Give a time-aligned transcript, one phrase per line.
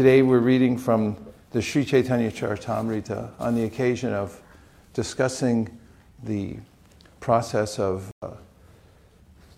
[0.00, 1.14] Today we're reading from
[1.50, 4.40] the Sri Chaitanya Charitamrita on the occasion of
[4.94, 5.78] discussing
[6.22, 6.56] the
[7.20, 8.30] process of uh,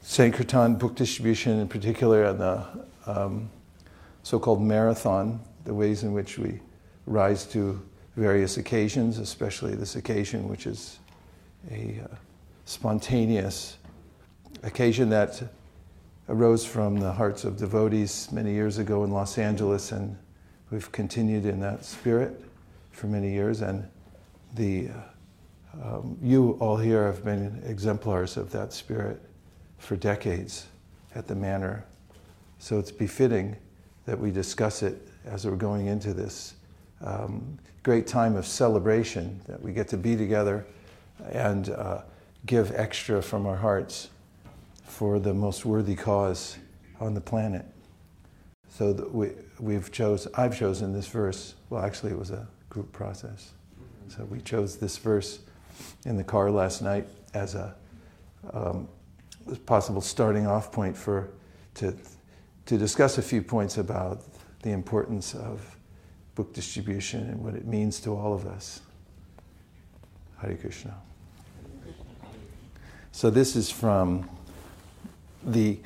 [0.00, 2.66] Sankirtan book distribution, in particular, and the
[3.06, 3.50] um,
[4.24, 6.58] so called marathon, the ways in which we
[7.06, 7.80] rise to
[8.16, 10.98] various occasions, especially this occasion, which is
[11.70, 12.16] a uh,
[12.64, 13.76] spontaneous
[14.64, 15.40] occasion that
[16.28, 20.16] arose from the hearts of devotees many years ago in Los Angeles, and
[20.72, 22.42] we've continued in that spirit
[22.92, 23.60] for many years.
[23.60, 23.86] And
[24.54, 24.88] the
[25.82, 29.20] um, you all here have been exemplars of that spirit
[29.78, 30.66] for decades
[31.14, 31.84] at the manor.
[32.58, 33.56] So it's befitting
[34.06, 36.54] that we discuss it as we're going into this
[37.02, 40.64] um, great time of celebration, that we get to be together
[41.30, 42.02] and uh,
[42.46, 44.08] give extra from our hearts
[44.84, 46.58] for the most worthy cause
[47.00, 47.66] on the planet.
[48.68, 49.30] So we,
[49.62, 51.54] we've chose, I've chosen this verse.
[51.70, 53.52] Well, actually, it was a group process.
[54.08, 55.38] So we chose this verse
[56.04, 57.74] in the car last night as a
[58.52, 58.88] um,
[59.64, 61.30] possible starting off point for
[61.74, 61.96] to
[62.66, 64.22] to discuss a few points about
[64.62, 65.76] the importance of
[66.34, 68.80] book distribution and what it means to all of us.
[70.38, 70.94] Hare Krishna.
[73.10, 74.28] So this is from
[75.44, 75.78] the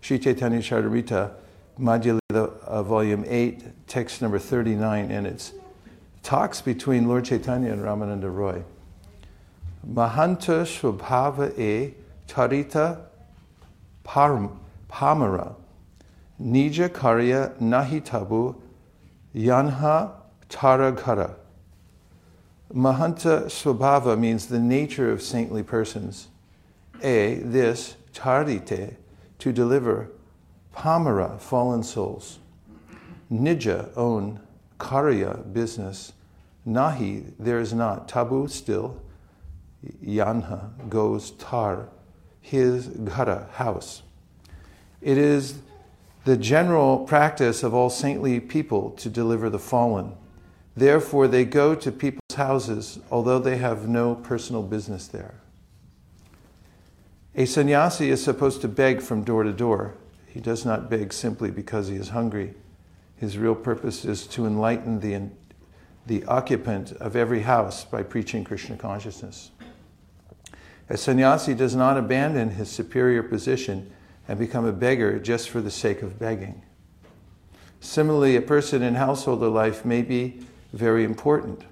[0.00, 1.32] Sri Chaitanya Charitamrita,
[1.80, 5.52] Madhya uh, Volume 8, text number 39, and it's
[6.22, 8.64] talks between Lord Chaitanya and Ramananda Roy.
[9.86, 11.94] Mahanta Shubhava E
[12.26, 13.00] Charita
[14.04, 15.54] Pamara
[16.40, 18.60] Nija Karya Nahi Tabu
[19.34, 20.10] Yanha
[20.48, 21.36] Taraghara.
[22.74, 26.28] Mahanta Swabhava means the nature of saintly persons.
[27.02, 28.96] A, this, charite,
[29.38, 30.10] to deliver,
[30.74, 32.38] pamara, fallen souls.
[33.30, 34.40] Nija, own,
[34.78, 36.12] karya, business.
[36.66, 38.08] Nahi, there is not.
[38.08, 39.00] Tabu, still.
[40.04, 41.88] Yanha, goes, tar,
[42.40, 44.02] his, ghara, house.
[45.00, 45.60] It is
[46.24, 50.14] the general practice of all saintly people to deliver the fallen.
[50.76, 55.34] Therefore, they go to people's houses, although they have no personal business there.
[57.34, 59.94] A sannyasi is supposed to beg from door to door.
[60.28, 62.54] He does not beg simply because he is hungry.
[63.16, 65.30] His real purpose is to enlighten the,
[66.06, 69.50] the occupant of every house by preaching Krishna consciousness.
[70.88, 73.90] A sannyasi does not abandon his superior position
[74.26, 76.62] and become a beggar just for the sake of begging.
[77.80, 80.40] Similarly, a person in householder life may be
[80.72, 81.62] very important,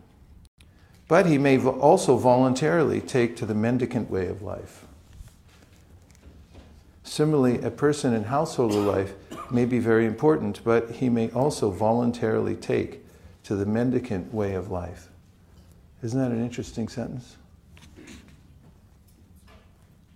[1.09, 4.85] but he may also voluntarily take to the mendicant way of life.
[7.16, 9.15] Similarly, a person in household life
[9.50, 13.06] may be very important, but he may also voluntarily take
[13.44, 15.09] to the mendicant way of life.
[16.03, 17.38] Isn't that an interesting sentence?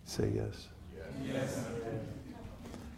[0.05, 0.69] Say yes.
[1.27, 1.65] Yes.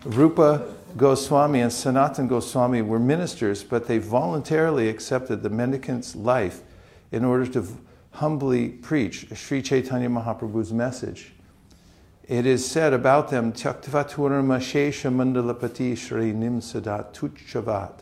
[0.05, 6.63] Rupa Goswami and Sanatan Goswami were ministers, but they voluntarily accepted the mendicant's life
[7.13, 7.65] in order to
[8.11, 11.32] humbly preach Sri Chaitanya Mahaprabhu's message
[12.29, 18.01] it is said about them, Tyaktvaturma Shesha Mandalapati Shri Nimsadat Tuchavat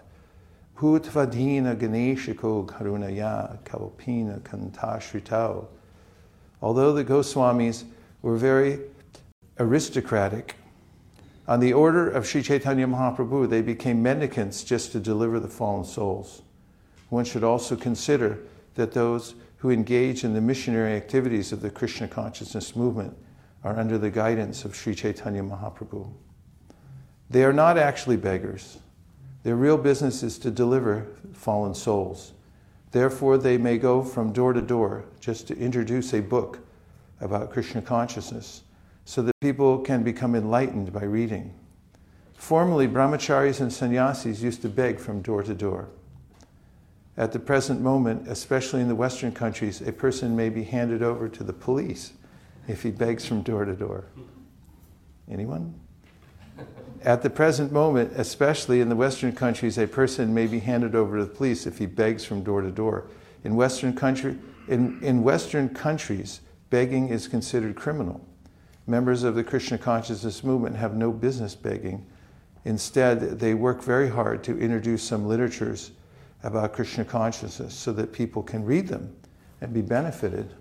[0.77, 5.67] Putvadhina Ganeshiko Karunaya Kalpina Kantashritao.
[6.61, 7.85] Although the Goswamis
[8.21, 8.81] were very
[9.59, 10.57] aristocratic,
[11.49, 15.85] on the order of Sri Chaitanya Mahaprabhu, they became mendicants just to deliver the fallen
[15.85, 16.43] souls.
[17.09, 18.39] One should also consider
[18.75, 23.17] that those who engage in the missionary activities of the Krishna consciousness movement
[23.65, 26.11] are under the guidance of Sri Chaitanya Mahaprabhu.
[27.29, 28.79] They are not actually beggars.
[29.43, 32.33] Their real business is to deliver fallen souls.
[32.91, 36.59] Therefore, they may go from door to door just to introduce a book
[37.21, 38.63] about Krishna consciousness
[39.05, 41.55] so that people can become enlightened by reading.
[42.35, 45.89] Formerly, brahmacharis and sannyasis used to beg from door to door.
[47.17, 51.29] At the present moment, especially in the Western countries, a person may be handed over
[51.29, 52.13] to the police
[52.69, 54.05] if he begs from door to door?
[55.31, 55.75] Anyone?
[57.03, 61.19] At the present moment, especially in the Western countries, a person may be handed over
[61.19, 63.07] to the police if he begs from door to door.
[63.45, 64.37] In Western, country,
[64.69, 68.21] in, in Western countries, begging is considered criminal.
[68.87, 72.05] Members of the Krishna consciousness movement have no business begging.
[72.65, 75.93] Instead, they work very hard to introduce some literatures
[76.43, 79.15] about Krishna consciousness so that people can read them
[79.61, 80.53] and be benefited.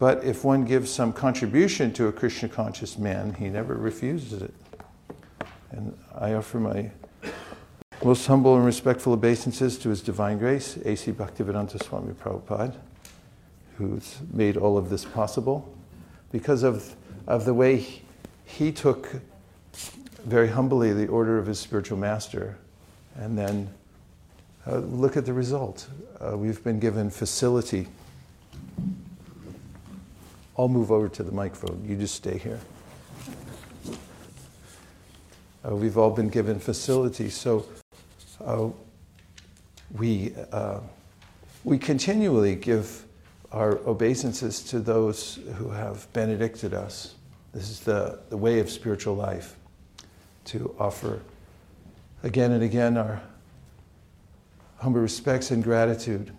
[0.00, 4.54] But if one gives some contribution to a Krishna conscious man, he never refuses it.
[5.70, 6.90] And I offer my
[8.02, 11.12] Most humble and respectful obeisances to His Divine Grace, A.C.
[11.12, 12.74] Bhaktivedanta Swami Prabhupada,
[13.76, 15.70] who's made all of this possible
[16.32, 17.84] because of, of the way
[18.46, 19.20] he took
[20.24, 22.56] very humbly the order of his spiritual master
[23.16, 23.68] and then
[24.66, 25.86] uh, look at the result.
[26.20, 27.86] Uh, we've been given facility.
[30.60, 31.82] I'll move over to the microphone.
[31.88, 32.60] You just stay here.
[35.66, 37.64] Uh, we've all been given facilities, So
[38.44, 38.68] uh,
[39.96, 40.80] we, uh,
[41.64, 43.06] we continually give
[43.52, 47.14] our obeisances to those who have benedicted us.
[47.54, 49.56] This is the, the way of spiritual life
[50.44, 51.22] to offer
[52.22, 53.22] again and again our
[54.76, 56.32] humble respects and gratitude.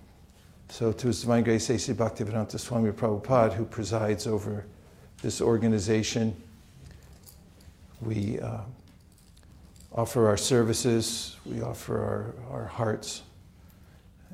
[0.71, 1.91] So, to His Divine Grace A.C.
[1.91, 4.65] Bhaktivedanta Swami Prabhupada, who presides over
[5.21, 6.33] this organization,
[7.99, 8.61] we uh,
[9.91, 11.99] offer our services, we offer
[12.49, 13.23] our, our hearts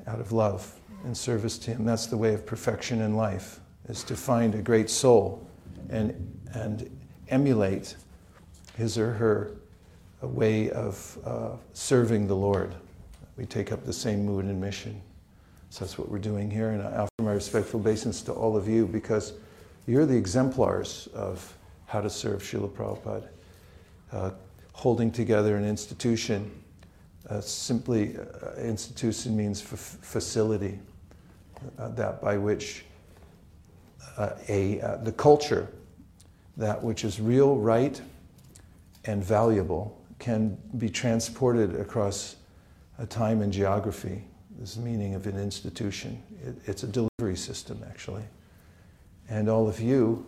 [0.05, 1.85] out of love and service to Him.
[1.85, 5.43] That's the way of perfection in life, is to find a great soul
[5.89, 6.87] and, and
[7.29, 7.95] emulate
[8.75, 9.53] his or her
[10.21, 12.75] way of uh, serving the Lord.
[13.37, 15.01] We take up the same mood and mission.
[15.69, 16.69] So that's what we're doing here.
[16.69, 19.33] And I offer my respectful obeisance to all of you because
[19.85, 21.55] you're the exemplars of
[21.85, 23.27] how to serve Srila Prabhupada.
[24.11, 24.31] Uh,
[24.77, 26.51] holding together an institution.
[27.31, 30.77] Uh, simply, uh, institution means f- facility,
[31.79, 32.85] uh, that by which
[34.17, 35.67] uh, a, uh, the culture,
[36.57, 37.99] that which is real, right,
[39.05, 42.35] and valuable, can be transported across
[42.99, 44.23] a time and geography.
[44.59, 46.21] This is the meaning of an institution.
[46.43, 48.23] It, it's a delivery system, actually.
[49.29, 50.25] And all of you,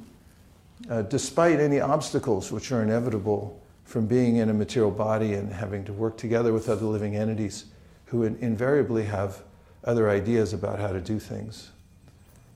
[0.90, 5.84] uh, despite any obstacles which are inevitable from being in a material body and having
[5.86, 7.66] to work together with other living entities
[8.06, 9.42] who in- invariably have
[9.84, 11.72] other ideas about how to do things.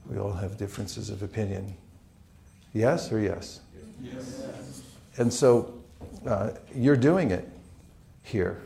[0.07, 1.75] We all have differences of opinion.
[2.73, 3.61] Yes or yes?
[4.01, 4.83] Yes.
[5.17, 5.73] And so
[6.27, 7.49] uh, you're doing it
[8.23, 8.61] here.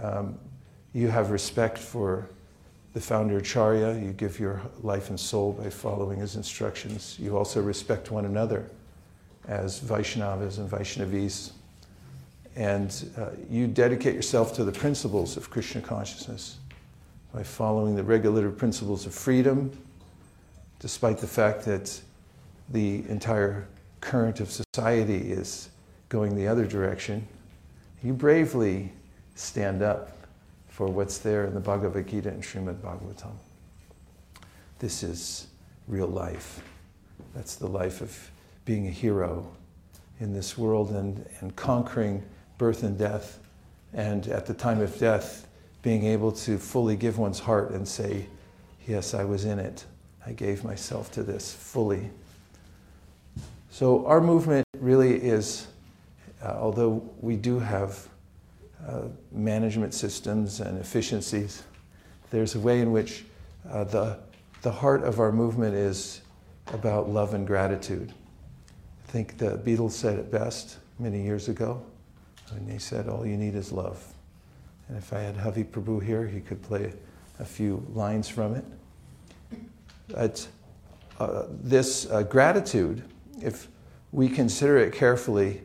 [0.00, 0.38] Um,
[0.94, 2.28] you have respect for
[2.92, 3.94] the founder Acharya.
[3.98, 7.16] You give your life and soul by following his instructions.
[7.18, 8.68] You also respect one another
[9.48, 11.52] as Vaishnavas and Vaishnavis
[12.56, 16.58] and uh, you dedicate yourself to the principles of Krishna consciousness
[17.32, 19.70] by following the regulative principles of freedom,
[20.78, 21.98] despite the fact that
[22.68, 23.66] the entire
[24.00, 25.70] current of society is
[26.10, 27.26] going the other direction.
[28.02, 28.92] You bravely
[29.34, 30.10] stand up
[30.82, 33.34] for what's there in the Bhagavad Gita and Srimad Bhagavatam.
[34.80, 35.46] This is
[35.86, 36.60] real life.
[37.36, 38.32] That's the life of
[38.64, 39.46] being a hero
[40.18, 42.24] in this world and, and conquering
[42.58, 43.38] birth and death,
[43.92, 45.46] and at the time of death,
[45.82, 48.26] being able to fully give one's heart and say,
[48.88, 49.84] Yes, I was in it.
[50.26, 52.10] I gave myself to this fully.
[53.70, 55.68] So, our movement really is,
[56.42, 58.08] uh, although we do have
[58.86, 61.62] uh, management systems and efficiencies,
[62.30, 63.24] there's a way in which
[63.70, 64.18] uh, the,
[64.62, 66.22] the heart of our movement is
[66.68, 68.12] about love and gratitude.
[69.06, 71.82] I think the Beatles said it best many years ago.
[72.50, 74.02] when they said, All you need is love.
[74.88, 76.92] And if I had Havi Prabhu here, he could play
[77.38, 78.64] a few lines from it.
[80.08, 80.46] But
[81.18, 83.02] uh, this uh, gratitude,
[83.40, 83.68] if
[84.12, 85.62] we consider it carefully,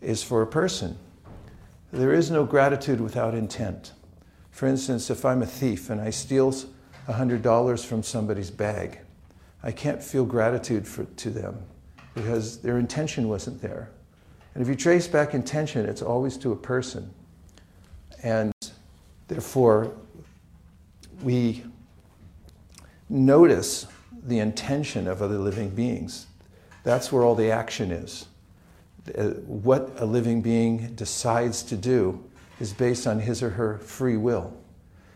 [0.00, 0.96] is for a person.
[1.92, 3.92] There is no gratitude without intent.
[4.50, 6.52] For instance, if I'm a thief and I steal
[7.08, 9.00] $100 from somebody's bag,
[9.62, 11.62] I can't feel gratitude for, to them
[12.14, 13.90] because their intention wasn't there.
[14.54, 17.12] And if you trace back intention, it's always to a person.
[18.22, 18.52] And
[19.28, 19.92] therefore,
[21.22, 21.64] we
[23.08, 23.86] notice
[24.26, 26.26] the intention of other living beings.
[26.84, 28.26] That's where all the action is.
[29.16, 32.22] Uh, what a living being decides to do
[32.60, 34.52] is based on his or her free will.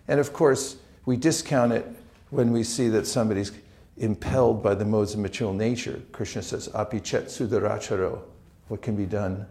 [0.08, 0.76] And of course,
[1.06, 1.86] we discount it
[2.30, 3.52] when we see that somebody's
[3.96, 6.00] impelled by the modes of material nature.
[6.12, 8.20] Krishna says, apichet sudaracharo,
[8.68, 9.46] what can be done.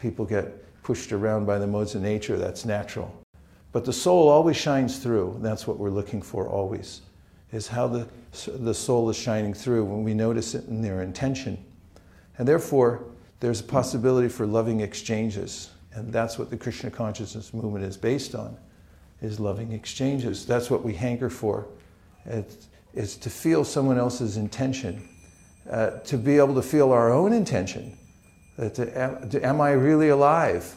[0.00, 3.12] People get pushed around by the modes of nature, that's natural.
[3.72, 5.38] But the soul always shines through.
[5.40, 7.00] That's what we're looking for always,
[7.52, 8.06] is how the,
[8.46, 11.62] the soul is shining through when we notice it in their intention.
[12.38, 13.04] And therefore,
[13.42, 15.70] there's a possibility for loving exchanges.
[15.94, 18.56] And that's what the Krishna consciousness movement is based on,
[19.20, 20.46] is loving exchanges.
[20.46, 21.66] That's what we hanker for.
[22.24, 25.08] It's, it's to feel someone else's intention,
[25.68, 27.98] uh, to be able to feel our own intention
[28.56, 28.78] that
[29.42, 30.76] am I really alive?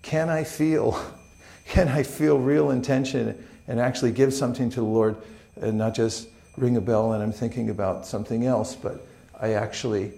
[0.00, 0.98] Can I feel?
[1.66, 5.16] can I feel real intention and actually give something to the Lord
[5.56, 9.06] and not just ring a bell and I'm thinking about something else, but
[9.38, 10.14] I actually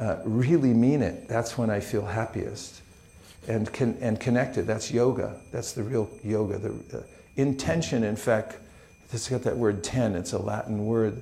[0.00, 1.28] uh, really mean it.
[1.28, 2.82] That's when I feel happiest
[3.46, 4.66] and, con- and connected.
[4.66, 5.40] That's yoga.
[5.52, 6.58] That's the real yoga.
[6.58, 7.02] The uh,
[7.36, 8.56] intention, in fact,
[9.12, 10.14] it's got that word ten.
[10.14, 11.20] It's a Latin word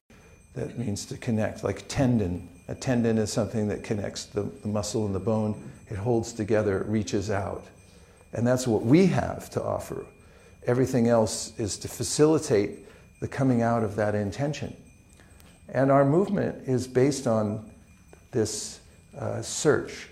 [0.54, 2.48] that means to connect, like tendon.
[2.68, 5.70] A tendon is something that connects the, the muscle and the bone.
[5.88, 7.64] It holds together, it reaches out.
[8.32, 10.04] And that's what we have to offer.
[10.66, 12.80] Everything else is to facilitate
[13.20, 14.76] the coming out of that intention.
[15.70, 17.70] And our movement is based on
[18.30, 18.80] this
[19.18, 20.08] uh, search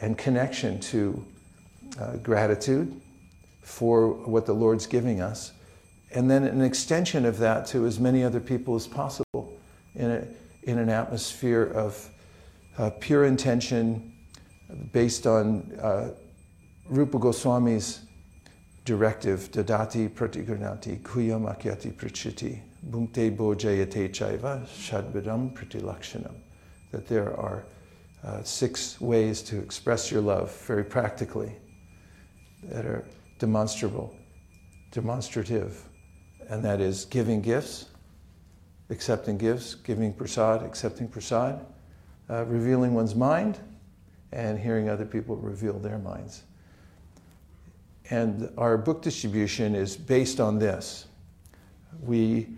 [0.00, 1.24] and connection to
[2.00, 3.00] uh, gratitude
[3.62, 5.52] for what the Lord's giving us,
[6.14, 9.56] and then an extension of that to as many other people as possible
[9.94, 10.26] in, a,
[10.64, 12.08] in an atmosphere of
[12.78, 14.12] uh, pure intention
[14.92, 16.10] based on uh,
[16.88, 18.00] Rupa Goswami's
[18.84, 26.34] directive, Dadati Pratigranati Kuyamakyati Prachiti Bhunte Bojayate Chaiva Shadvidam Pratilakshanam.
[26.92, 27.64] That there are
[28.24, 31.52] uh, six ways to express your love very practically
[32.62, 33.04] that are
[33.38, 34.14] demonstrable,
[34.92, 35.82] demonstrative,
[36.48, 37.86] and that is giving gifts,
[38.90, 41.64] accepting gifts, giving prasad, accepting prasad,
[42.30, 43.58] uh, revealing one's mind,
[44.32, 46.42] and hearing other people reveal their minds.
[48.10, 51.06] And our book distribution is based on this.
[52.02, 52.48] We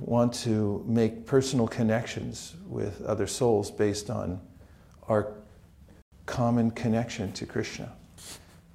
[0.00, 4.40] want to make personal connections with other souls based on
[5.08, 5.34] our
[6.26, 7.92] common connection to Krishna.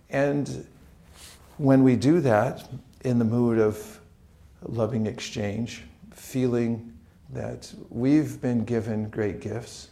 [0.10, 0.68] And
[1.58, 2.68] when we do that
[3.04, 4.00] in the mood of
[4.64, 6.94] loving exchange, feeling
[7.32, 9.90] that we've been given great gifts,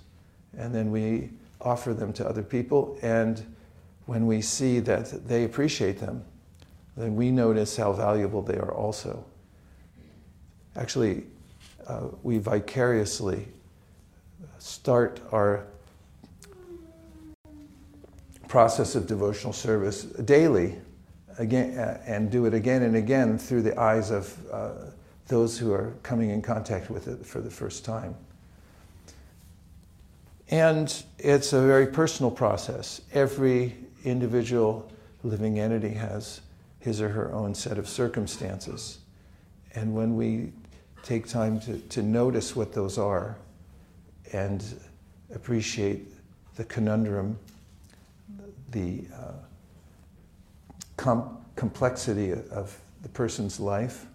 [0.57, 1.29] and then we
[1.61, 3.43] offer them to other people, and
[4.05, 6.23] when we see that they appreciate them,
[6.95, 9.25] then we notice how valuable they are also.
[10.75, 11.23] Actually,
[11.87, 13.47] uh, we vicariously
[14.59, 15.65] start our
[18.47, 20.75] process of devotional service daily
[21.37, 24.71] again, uh, and do it again and again through the eyes of uh,
[25.27, 28.15] those who are coming in contact with it for the first time.
[30.49, 33.01] And it's a very personal process.
[33.13, 34.91] Every individual
[35.23, 36.41] living entity has
[36.79, 38.99] his or her own set of circumstances.
[39.73, 40.51] And when we
[41.03, 43.37] take time to, to notice what those are
[44.31, 44.63] and
[45.35, 46.07] appreciate
[46.55, 47.37] the conundrum,
[48.71, 49.33] the uh,
[50.97, 54.05] com- complexity of the person's life,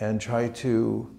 [0.00, 1.10] and try to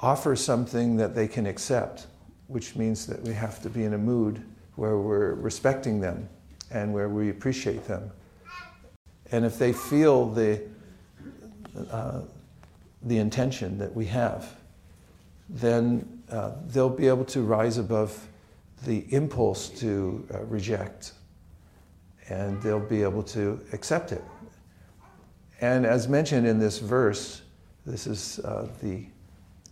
[0.00, 2.06] offer something that they can accept,
[2.48, 4.42] which means that we have to be in a mood
[4.76, 6.28] where we're respecting them
[6.70, 8.10] and where we appreciate them.
[9.30, 10.62] And if they feel the,
[11.90, 12.22] uh,
[13.04, 14.56] the intention that we have,
[15.48, 18.26] then uh, they'll be able to rise above
[18.84, 21.12] the impulse to uh, reject
[22.28, 24.24] and they'll be able to accept it.
[25.60, 27.42] And as mentioned in this verse,
[27.86, 29.04] this is uh, the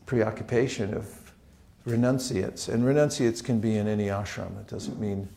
[0.06, 1.32] preoccupation of
[1.84, 2.68] renunciates.
[2.68, 4.58] And renunciates can be in any ashram.
[4.60, 5.28] It doesn't mean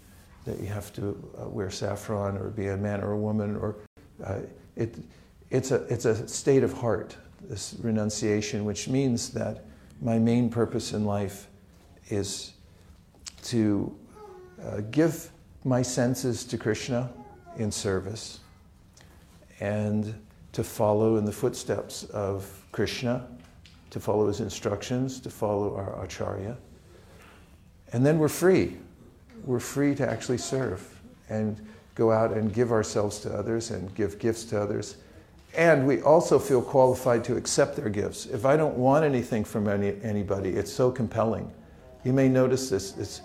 [0.46, 3.76] that you have to uh, wear saffron or be a man or a woman, or
[4.24, 4.40] uh,
[4.76, 4.96] it,
[5.50, 7.16] it's, a, it's a state of heart,
[7.50, 9.66] this renunciation, which means that
[10.02, 11.48] my main purpose in life
[12.10, 12.54] is
[13.44, 13.96] to
[14.64, 15.30] uh, give
[15.64, 17.10] my senses to Krishna
[17.58, 18.40] in service
[19.60, 20.14] and
[20.52, 23.28] to follow in the footsteps of Krishna,
[23.90, 26.58] to follow his instructions, to follow our acharya.
[27.94, 28.78] And then we're free.
[29.44, 31.00] We're free to actually serve
[31.30, 34.98] and go out and give ourselves to others and give gifts to others.
[35.58, 38.26] And we also feel qualified to accept their gifts.
[38.26, 41.52] If I don't want anything from any, anybody, it's so compelling.
[42.04, 42.98] You may notice this.
[42.98, 43.22] It's,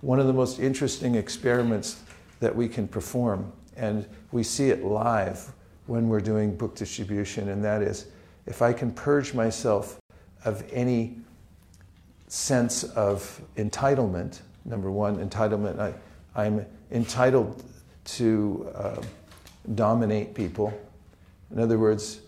[0.00, 2.02] one of the most interesting experiments
[2.40, 3.52] that we can perform.
[3.76, 5.52] And we see it live
[5.86, 8.06] when we're doing book distribution, and that is
[8.46, 9.98] if I can purge myself
[10.44, 11.16] of any
[12.28, 15.94] sense of entitlement, number one, entitlement, I,
[16.34, 17.62] I'm entitled
[18.04, 19.02] to uh,
[19.74, 20.78] dominate people.
[21.50, 22.20] In other words,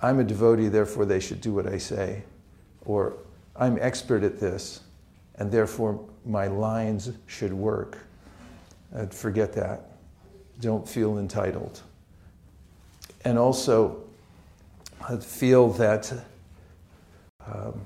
[0.00, 2.22] I'm a devotee, therefore they should do what I say.
[2.84, 3.14] Or
[3.56, 4.80] I'm expert at this,
[5.36, 7.98] and therefore my lines should work.
[8.96, 9.90] I'd forget that.
[10.60, 11.80] Don't feel entitled.
[13.24, 14.04] And also,
[15.08, 16.12] I'd feel that
[17.46, 17.80] um,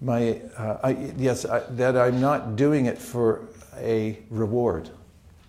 [0.00, 4.90] my uh, I, yes I, that I'm not doing it for a reward.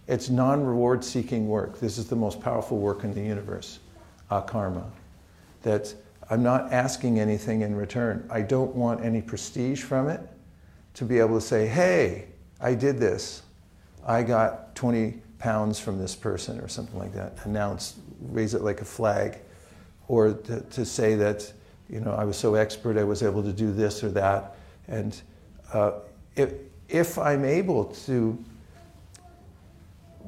[0.10, 1.80] It's non reward seeking work.
[1.80, 3.78] This is the most powerful work in the universe,
[4.48, 4.92] karma.
[5.62, 5.94] That
[6.32, 8.28] I'm not asking anything in return.
[8.28, 10.22] I don't want any prestige from it
[10.96, 12.26] to be able to say, hey,
[12.60, 13.44] I did this.
[14.04, 17.38] I got 20 pounds from this person or something like that.
[17.46, 19.38] Announce, raise it like a flag.
[20.08, 21.54] Or to, to say that,
[21.88, 24.56] you know, I was so expert I was able to do this or that.
[24.88, 25.22] And
[25.72, 25.92] uh,
[26.36, 26.54] if,
[26.88, 28.44] if I'm able to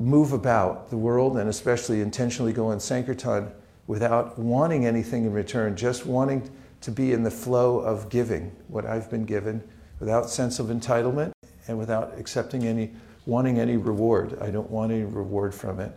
[0.01, 3.51] move about the world and especially intentionally go in Sankirtan
[3.87, 6.49] without wanting anything in return, just wanting
[6.81, 9.63] to be in the flow of giving what I've been given
[9.99, 11.31] without sense of entitlement
[11.67, 12.91] and without accepting any,
[13.25, 14.37] wanting any reward.
[14.41, 15.91] I don't want any reward from it.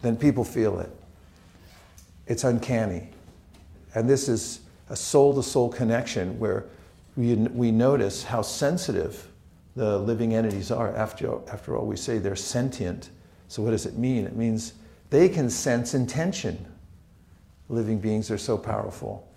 [0.00, 0.90] Then people feel it.
[2.26, 3.10] It's uncanny.
[3.94, 6.64] And this is a soul to soul connection where
[7.16, 9.28] we, we notice how sensitive
[9.76, 10.94] the living entities are.
[10.96, 13.10] After, after all, we say they're sentient.
[13.52, 14.24] So, what does it mean?
[14.24, 14.72] It means
[15.10, 16.64] they can sense intention.
[17.68, 19.28] Living beings are so powerful.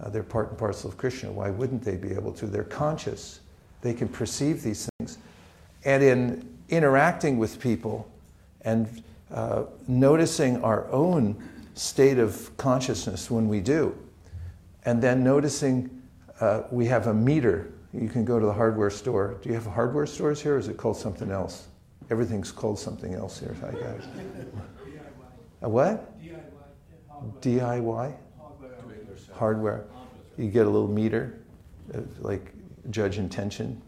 [0.00, 1.32] Uh, they're part and parcel of Krishna.
[1.32, 2.46] Why wouldn't they be able to?
[2.46, 3.40] They're conscious.
[3.82, 5.18] They can perceive these things.
[5.84, 8.08] And in interacting with people
[8.60, 9.02] and
[9.34, 11.36] uh, noticing our own
[11.74, 13.92] state of consciousness when we do,
[14.84, 16.00] and then noticing
[16.38, 17.72] uh, we have a meter.
[17.92, 19.36] You can go to the hardware store.
[19.42, 21.66] Do you have hardware stores here, or is it called something else?
[22.10, 24.06] Everything's called something else here, I guess.
[25.62, 26.18] A what?
[26.20, 26.42] DIY?
[27.40, 28.16] DIY?
[29.32, 29.84] Hardware.
[30.36, 31.40] You get a little meter,
[31.94, 32.52] uh, like
[32.90, 33.80] judge intention.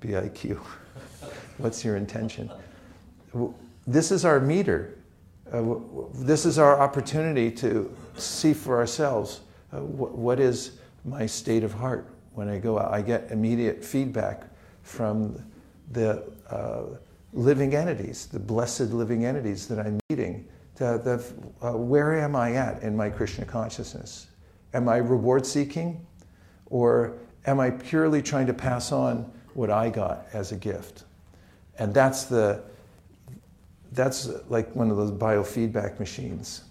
[0.00, 0.58] BIQ.
[1.58, 2.50] What's your intention?
[3.86, 4.98] This is our meter.
[5.52, 5.64] Uh,
[6.14, 9.40] this is our opportunity to see for ourselves
[9.72, 10.72] uh, what is
[11.04, 12.92] my state of heart when I go out.
[12.92, 14.44] I get immediate feedback
[14.82, 15.42] from
[15.90, 16.82] the uh,
[17.32, 20.46] living entities, the blessed living entities that I'm meeting.
[20.76, 24.28] The, the, uh, where am I at in my Krishna consciousness?
[24.74, 26.06] Am I reward seeking?
[26.66, 27.14] Or
[27.46, 31.04] am I purely trying to pass on what I got as a gift?
[31.78, 32.62] And that's the
[33.92, 36.64] that's like one of those biofeedback machines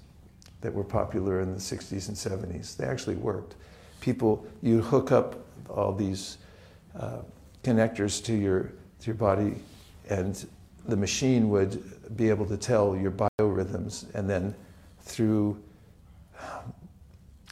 [0.61, 2.75] that were popular in the 60s and 70s.
[2.77, 3.55] They actually worked.
[4.01, 6.37] People, you hook up all these
[6.97, 7.19] uh,
[7.63, 8.71] connectors to your,
[9.05, 9.55] your body,
[10.09, 10.47] and
[10.87, 14.55] the machine would be able to tell your biorhythms, and then
[15.01, 15.61] through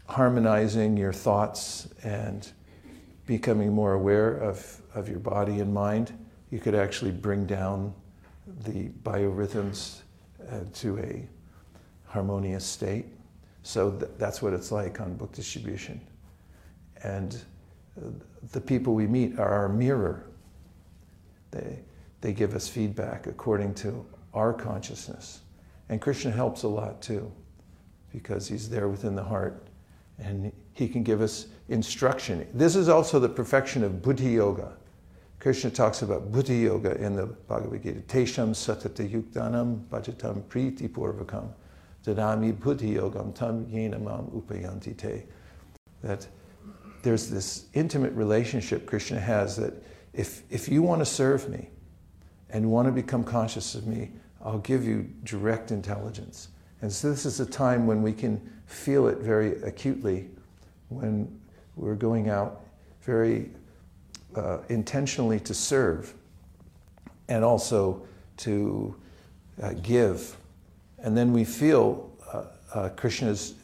[0.07, 2.51] harmonizing your thoughts and
[3.25, 6.17] becoming more aware of, of your body and mind,
[6.51, 7.93] you could actually bring down
[8.63, 10.01] the biorhythms
[10.51, 11.27] uh, to a
[12.05, 13.05] harmonious state.
[13.63, 15.99] So th- that's what it's like on book distribution.
[17.03, 17.35] And
[17.97, 18.09] uh,
[18.51, 20.27] the people we meet are our mirror.
[21.55, 21.79] They,
[22.21, 25.41] they give us feedback according to our consciousness.
[25.89, 27.31] And Krishna helps a lot too,
[28.11, 29.67] because he's there within the heart
[30.17, 32.47] and he can give us instruction.
[32.53, 34.73] This is also the perfection of buddhi yoga.
[35.39, 37.99] Krishna talks about buddhi yoga in the Bhagavad Gita.
[38.01, 41.49] Tesham satata yuktanam bhajatam priti purvakam
[42.05, 45.23] dadami buddhi yogam tam yenamam upayanti te.
[46.01, 46.27] That
[47.03, 49.73] there's this intimate relationship Krishna has that
[50.15, 51.69] if, if you want to serve me
[52.49, 54.11] and want to become conscious of me,
[54.43, 56.49] I'll give you direct intelligence.
[56.81, 60.29] And so this is a time when we can feel it very acutely
[60.89, 61.39] when
[61.75, 62.61] we're going out
[63.01, 63.49] very
[64.35, 66.13] uh, intentionally to serve
[67.27, 68.05] and also
[68.37, 68.95] to
[69.61, 70.35] uh, give.
[70.99, 73.55] And then we feel uh, uh Krishna's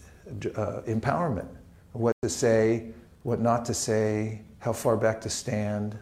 [0.56, 1.48] uh, empowerment
[1.94, 2.92] what to say,
[3.24, 5.98] what not to say, how far back to stand,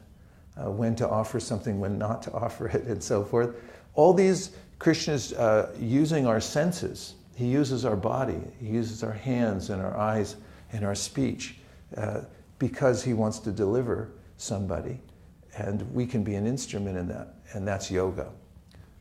[0.60, 3.56] uh, when to offer something, when not to offer it, and so forth.
[3.96, 5.34] All these Krishna Krishna's
[5.78, 7.16] using our senses.
[7.36, 10.38] He uses our body, he uses our hands and our eyes
[10.72, 11.56] and our speech
[11.96, 12.22] uh,
[12.60, 15.00] because he wants to deliver somebody.
[15.58, 18.30] And we can be an instrument in that, and that's yoga.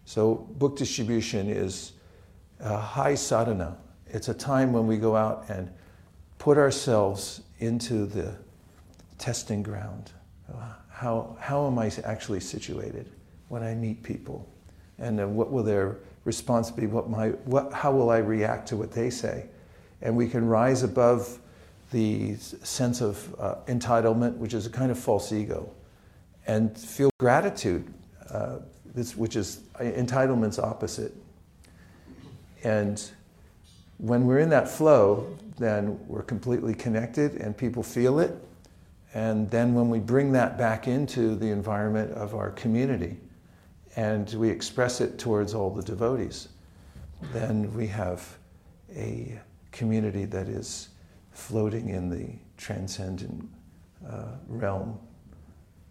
[0.05, 1.92] So, book distribution is
[2.61, 3.77] a high sadhana.
[4.07, 5.71] It's a time when we go out and
[6.38, 8.35] put ourselves into the
[9.18, 10.12] testing ground.
[10.99, 13.07] How, how am I actually situated
[13.51, 14.49] when I meet people?
[14.99, 16.89] And uh, what will their response be?
[16.89, 19.47] What my, what, how will I react to what they say?
[20.03, 21.39] And we can rise above
[21.93, 25.71] the sense of uh, entitlement, which is a kind of false ego,
[26.49, 27.87] and feel gratitude,
[28.31, 28.59] uh,
[28.93, 31.15] this, which is uh, entitlement's opposite.
[32.65, 33.01] And
[33.99, 38.37] when we're in that flow, then we're completely connected and people feel it.
[39.14, 43.16] And then when we bring that back into the environment of our community,
[43.97, 46.49] and we express it towards all the devotees,
[47.33, 48.37] then we have
[48.94, 49.40] a
[49.73, 50.88] community that is
[51.33, 53.49] floating in the transcendent
[54.09, 54.99] uh, realm,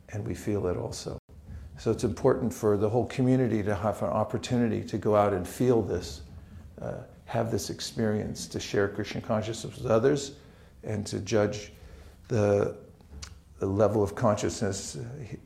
[0.09, 1.17] and we feel it also.
[1.77, 5.47] So it's important for the whole community to have an opportunity to go out and
[5.47, 6.21] feel this,
[6.81, 10.33] uh, have this experience, to share Krishna consciousness with others,
[10.83, 11.71] and to judge
[12.27, 12.77] the,
[13.59, 14.97] the level of consciousness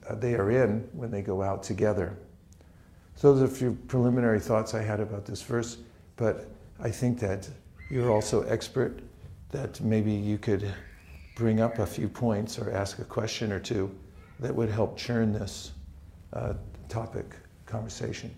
[0.10, 2.18] uh, they are in when they go out together.
[3.16, 5.78] So those are a few preliminary thoughts I had about this verse,
[6.18, 7.48] but I think that
[7.90, 9.00] you're also expert,
[9.52, 10.74] that maybe you could
[11.36, 13.94] bring up a few points or ask a question or two
[14.40, 15.72] that would help churn this
[16.34, 16.54] uh,
[16.90, 18.34] topic conversation.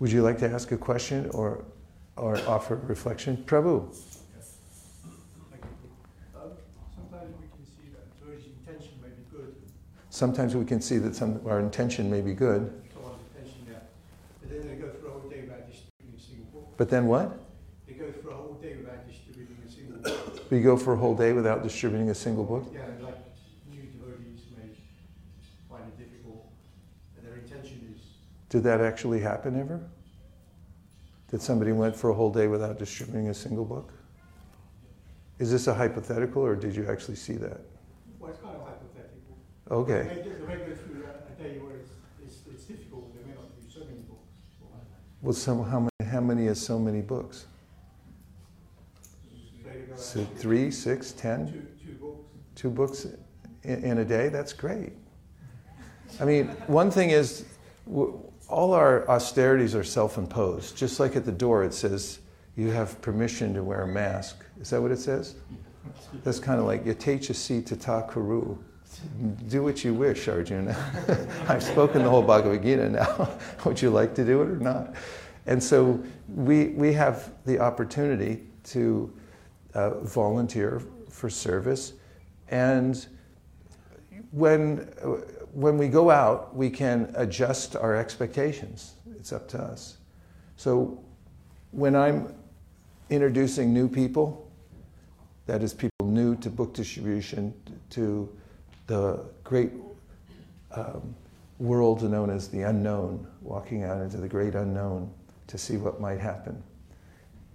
[0.00, 1.64] Would you like to ask a question or,
[2.16, 3.36] or offer reflection?
[3.46, 3.88] Prabhu.
[4.36, 4.56] Yes.
[6.34, 6.40] Uh,
[6.94, 9.54] sometimes we can see that Zoe's intention may be good.
[10.18, 12.72] Sometimes we can see that some, our intention may be good.
[12.92, 13.82] Someone's intention there.
[14.40, 16.76] But then they go for a whole day without distributing a single book.
[16.76, 17.38] But then what?
[17.86, 20.50] They go for a whole day without distributing a single book.
[20.50, 22.66] We go for a whole day without distributing a single book?
[22.74, 23.14] Yeah, like
[23.70, 24.74] new devotees may
[25.70, 26.50] find it difficult.
[27.16, 28.02] And their intention is
[28.48, 29.80] Did that actually happen ever?
[31.28, 33.92] That somebody went for a whole day without distributing a single book?
[35.38, 37.60] Is this a hypothetical or did you actually see that?
[38.18, 38.88] well, it's kind of hypothetical.
[39.70, 40.24] Okay.
[42.24, 43.14] It's, it's difficult.
[43.14, 44.28] They may not do so many books.
[45.20, 47.46] Well, some, how, many, how many is so many books?
[49.96, 51.48] So three, six, ten?
[51.48, 52.24] two, two books.
[52.54, 53.06] two books
[53.64, 54.92] in, in a day, that's great.
[56.20, 57.44] I mean, one thing is,
[57.86, 60.76] all our austerities are self imposed.
[60.76, 62.20] Just like at the door, it says,
[62.56, 64.44] you have permission to wear a mask.
[64.60, 65.34] Is that what it says?
[66.24, 68.56] That's kind of like, yatecha si tata kuru.
[69.48, 70.76] Do what you wish, Arjuna.
[71.48, 73.30] I've spoken the whole Bhagavad Gita now.
[73.64, 74.94] Would you like to do it or not?
[75.46, 79.12] And so we, we have the opportunity to
[79.74, 81.94] uh, volunteer for service.
[82.50, 83.06] And
[84.30, 84.76] when,
[85.52, 88.94] when we go out, we can adjust our expectations.
[89.16, 89.98] It's up to us.
[90.56, 91.02] So
[91.70, 92.34] when I'm
[93.10, 94.50] introducing new people,
[95.46, 97.54] that is, people new to book distribution,
[97.90, 98.28] to
[98.88, 99.70] the great
[100.72, 101.14] um,
[101.58, 105.12] world known as the unknown, walking out into the great unknown
[105.46, 106.60] to see what might happen.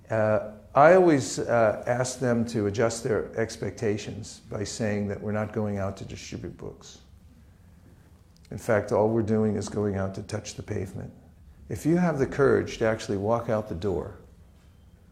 [0.10, 5.54] Uh, I always uh, ask them to adjust their expectations by saying that we're not
[5.54, 7.00] going out to distribute books.
[8.52, 11.12] In fact, all we're doing is going out to touch the pavement.
[11.69, 14.19] If you have the courage to actually walk out the door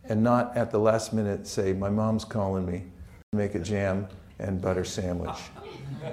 [0.04, 2.84] and not at the last minute say, My mom's calling me
[3.34, 4.08] make a jam
[4.42, 5.38] and butter sandwich.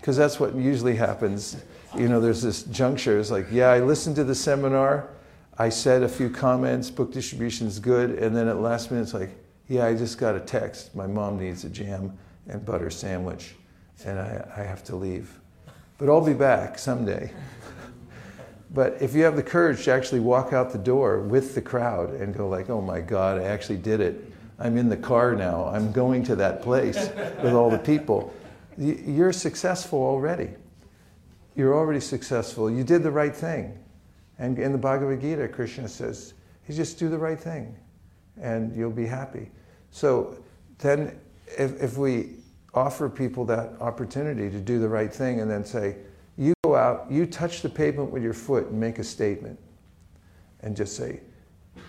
[0.00, 1.62] Because that's what usually happens.
[1.96, 5.10] You know, there's this juncture, it's like, yeah, I listened to the seminar,
[5.58, 9.14] I said a few comments, book distribution is good, and then at last minute it's
[9.14, 9.30] like,
[9.68, 10.96] yeah, I just got a text.
[10.96, 13.54] My mom needs a jam and butter sandwich,
[14.04, 15.38] and I, I have to leave.
[15.98, 17.32] But I'll be back someday.
[18.74, 22.14] But if you have the courage to actually walk out the door with the crowd
[22.14, 24.31] and go like, "Oh my God, I actually did it.
[24.62, 25.66] I'm in the car now.
[25.66, 27.10] I'm going to that place
[27.42, 28.32] with all the people."
[28.78, 30.50] You're successful already.
[31.56, 32.70] You're already successful.
[32.70, 33.78] You did the right thing.
[34.38, 36.32] And in the Bhagavad Gita, Krishna says,
[36.66, 37.76] "You just do the right thing,
[38.40, 39.50] and you'll be happy."
[39.90, 40.36] So
[40.78, 41.18] then,
[41.58, 42.36] if, if we
[42.74, 45.96] offer people that opportunity to do the right thing, and then say,
[46.36, 49.58] you go out, you touch the pavement with your foot and make a statement
[50.60, 51.20] and just say,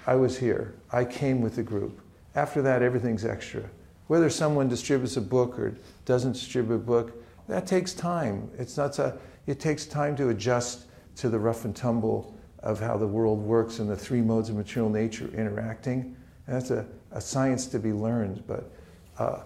[0.06, 2.02] I was here, I came with the group.
[2.36, 3.64] After that, everything's extra.
[4.08, 8.50] Whether someone distributes a book or doesn't distribute a book, that takes time.
[8.58, 9.18] It's not a,
[9.48, 10.86] it takes time to adjust
[11.18, 14.56] to the rough and tumble of how the world works and the three modes of
[14.56, 16.16] material nature interacting.
[16.48, 18.44] And that's a, a science to be learned.
[18.48, 18.72] But
[19.20, 19.44] uh,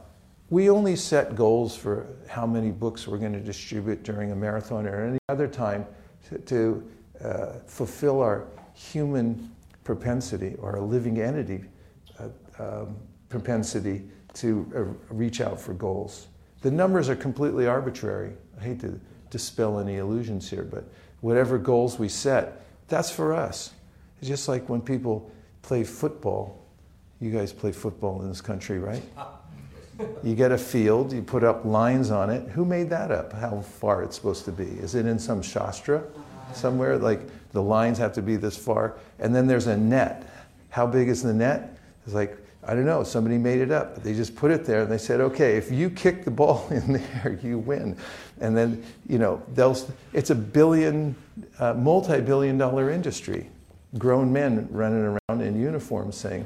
[0.50, 4.88] we only set goals for how many books we're going to distribute during a marathon
[4.88, 5.86] or any other time
[6.30, 6.90] to, to
[7.24, 9.52] uh, fulfill our human
[9.84, 11.66] propensity or a living entity
[12.60, 12.96] um,
[13.30, 14.04] propensity
[14.36, 16.28] to uh, reach out for goals.
[16.62, 18.34] The numbers are completely arbitrary.
[18.60, 20.86] I hate to dispel any illusions here, but
[21.22, 23.72] whatever goals we set, that's for us.
[24.20, 26.64] It's just like when people play football.
[27.20, 29.04] You guys play football in this country, right?
[30.24, 32.48] You get a field, you put up lines on it.
[32.50, 33.34] Who made that up?
[33.34, 34.66] How far it's supposed to be?
[34.66, 36.04] Is it in some shastra
[36.54, 36.98] somewhere?
[36.98, 38.98] Like the lines have to be this far.
[39.20, 40.30] And then there's a net.
[40.70, 41.80] How big is the net?
[42.06, 44.04] It's like I don't know, somebody made it up.
[44.04, 46.94] They just put it there and they said, okay, if you kick the ball in
[46.94, 47.96] there, you win.
[48.42, 49.78] And then, you know, they'll,
[50.12, 51.16] it's a billion,
[51.60, 53.50] uh, multi billion dollar industry.
[53.98, 56.46] Grown men running around in uniforms saying,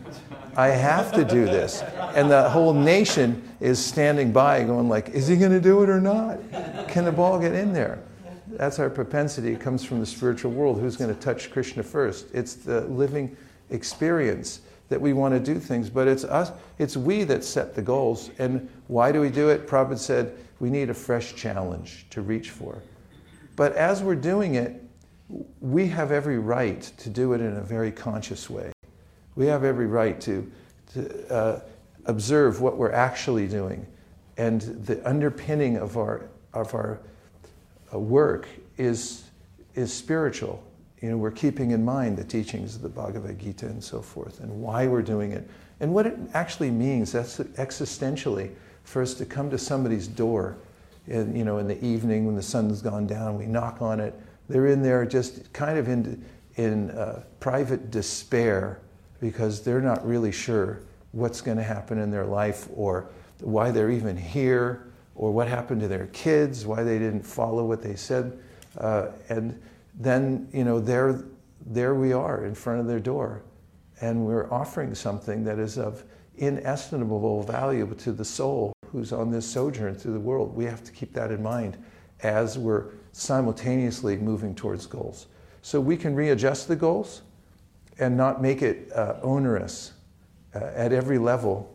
[0.55, 1.81] I have to do this.
[2.15, 5.89] And the whole nation is standing by going like, is he going to do it
[5.89, 6.39] or not?
[6.87, 7.99] Can the ball get in there?
[8.47, 9.53] That's our propensity.
[9.53, 10.79] It comes from the spiritual world.
[10.79, 12.27] Who's going to touch Krishna first?
[12.31, 13.35] It's the living
[13.71, 17.81] experience that we want to do things, but it's us, it's we that set the
[17.81, 18.29] goals.
[18.39, 19.65] And why do we do it?
[19.65, 22.77] Prabhupada said we need a fresh challenge to reach for.
[23.55, 24.83] But as we're doing it,
[25.61, 28.73] we have every right to do it in a very conscious way.
[29.35, 30.51] We have every right to,
[30.93, 31.61] to uh,
[32.03, 33.87] observe what we're actually doing.
[34.35, 36.99] And the underpinning of our, of our
[37.93, 38.45] uh, work
[38.77, 39.23] is,
[39.73, 40.61] is spiritual
[41.01, 44.39] you know, we're keeping in mind the teachings of the Bhagavad Gita and so forth,
[44.39, 47.11] and why we're doing it, and what it actually means.
[47.11, 48.51] That's existentially
[48.83, 50.57] for us to come to somebody's door,
[51.07, 53.37] in, you know, in the evening when the sun's gone down.
[53.37, 54.13] We knock on it.
[54.47, 56.23] They're in there just kind of in
[56.57, 58.79] in uh, private despair
[59.19, 60.81] because they're not really sure
[61.13, 63.09] what's going to happen in their life or
[63.39, 67.81] why they're even here or what happened to their kids, why they didn't follow what
[67.81, 68.37] they said,
[68.77, 69.59] uh, and
[69.95, 71.23] then you know there,
[71.65, 73.43] there we are in front of their door,
[74.01, 76.03] and we're offering something that is of
[76.37, 80.55] inestimable value to the soul who's on this sojourn through the world.
[80.55, 81.77] We have to keep that in mind
[82.23, 85.27] as we're simultaneously moving towards goals.
[85.61, 87.21] So we can readjust the goals
[87.99, 89.93] and not make it uh, onerous.
[90.53, 91.73] Uh, at every level,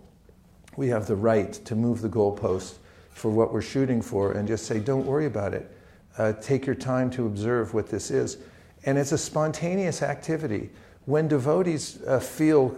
[0.77, 2.75] we have the right to move the goalpost
[3.11, 5.71] for what we're shooting for and just say, don't worry about it.
[6.19, 8.39] Uh, take your time to observe what this is.
[8.85, 10.71] And it's a spontaneous activity.
[11.05, 12.77] When devotees uh, feel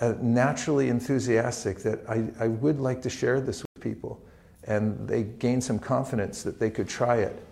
[0.00, 4.20] uh, naturally enthusiastic that I, I would like to share this with people,
[4.64, 7.42] and they gain some confidence that they could try it.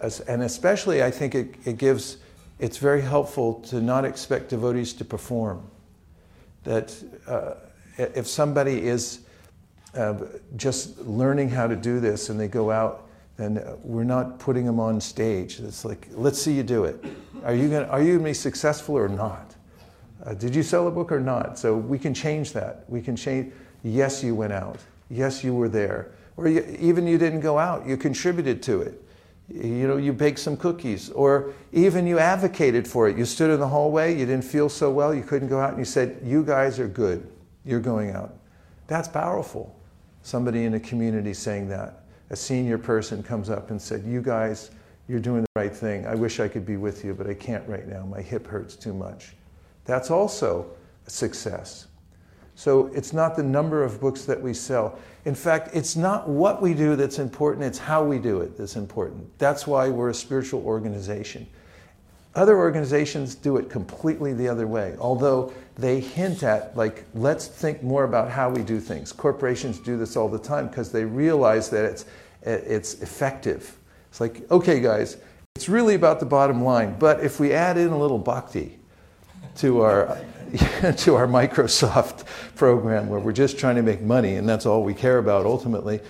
[0.00, 2.18] As, and especially, I think it, it gives,
[2.58, 5.68] it's very helpful to not expect devotees to perform.
[6.64, 6.94] That
[7.26, 7.54] uh,
[7.98, 9.20] if somebody is
[9.94, 10.14] uh,
[10.56, 13.03] just learning how to do this and they go out
[13.38, 15.58] and we're not putting them on stage.
[15.60, 17.04] It's like, let's see you do it.
[17.44, 19.54] Are you going are you gonna be successful or not?
[20.24, 21.58] Uh, did you sell a book or not?
[21.58, 22.84] So we can change that.
[22.88, 24.78] We can change, yes, you went out.
[25.10, 26.12] Yes, you were there.
[26.36, 29.02] Or you, even you didn't go out, you contributed to it.
[29.52, 31.10] You know, you baked some cookies.
[31.10, 33.18] Or even you advocated for it.
[33.18, 35.78] You stood in the hallway, you didn't feel so well, you couldn't go out, and
[35.78, 37.28] you said, You guys are good.
[37.64, 38.34] You're going out.
[38.86, 39.78] That's powerful.
[40.22, 44.70] Somebody in a community saying that a senior person comes up and said, You guys,
[45.08, 46.06] you're doing the right thing.
[46.06, 48.06] I wish I could be with you, but I can't right now.
[48.06, 49.34] My hip hurts too much.
[49.84, 50.70] That's also
[51.06, 51.86] a success.
[52.54, 54.98] So it's not the number of books that we sell.
[55.24, 58.76] In fact, it's not what we do that's important, it's how we do it that's
[58.76, 59.26] important.
[59.38, 61.48] That's why we're a spiritual organization.
[62.34, 67.82] Other organizations do it completely the other way, although they hint at, like, let's think
[67.82, 69.12] more about how we do things.
[69.12, 72.04] Corporations do this all the time because they realize that it's,
[72.42, 73.76] it's effective.
[74.10, 75.16] It's like, okay, guys,
[75.54, 78.78] it's really about the bottom line, but if we add in a little bhakti
[79.58, 80.18] to our,
[80.96, 82.24] to our Microsoft
[82.56, 86.00] program where we're just trying to make money and that's all we care about ultimately,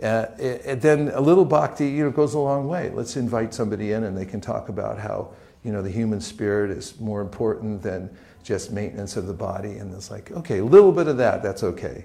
[0.00, 2.90] uh, it, then a little bhakti you know, goes a long way.
[2.90, 5.32] Let's invite somebody in and they can talk about how
[5.64, 8.10] you know, the human spirit is more important than
[8.42, 9.78] just maintenance of the body.
[9.78, 12.04] And it's like, okay, a little bit of that, that's okay.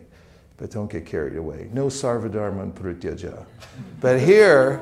[0.57, 1.69] But don't get carried away.
[1.71, 3.45] No sarvadharman parityajya.
[4.01, 4.81] But here,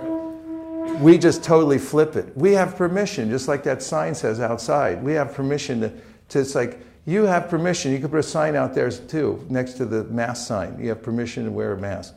[1.00, 2.36] we just totally flip it.
[2.38, 5.04] We have permission, just like that sign says outside.
[5.04, 5.94] We have permission to,
[6.30, 7.92] to it's like, you have permission.
[7.92, 10.78] You could put a sign out there too, next to the mask sign.
[10.80, 12.16] You have permission to wear a mask.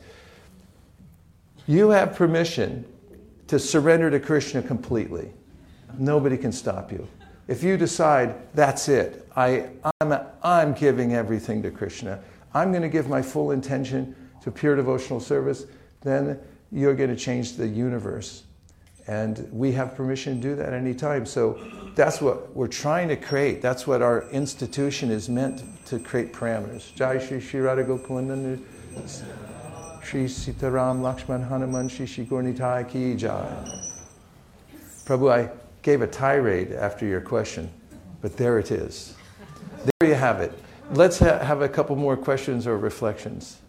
[1.67, 2.85] You have permission
[3.47, 5.31] to surrender to Krishna completely.
[5.97, 7.07] Nobody can stop you.
[7.47, 9.69] If you decide, that's it, I,
[10.01, 12.19] I'm, I'm giving everything to Krishna,
[12.53, 15.65] I'm going to give my full intention to pure devotional service,
[16.01, 16.39] then
[16.71, 18.43] you're going to change the universe.
[19.07, 21.25] And we have permission to do that anytime.
[21.25, 21.59] So
[21.95, 23.61] that's what we're trying to create.
[23.61, 26.93] That's what our institution is meant to create parameters.
[26.93, 27.83] Jai Shri Shri Radha
[30.03, 33.47] Shri Sitaram Lakshman Hanuman Shri Shri Gornitai Ki Jai.
[35.05, 35.49] Prabhu, I
[35.81, 37.69] gave a tirade after your question,
[38.21, 39.15] but there it is.
[39.99, 40.57] There you have it.
[40.91, 43.59] Let's ha- have a couple more questions or reflections.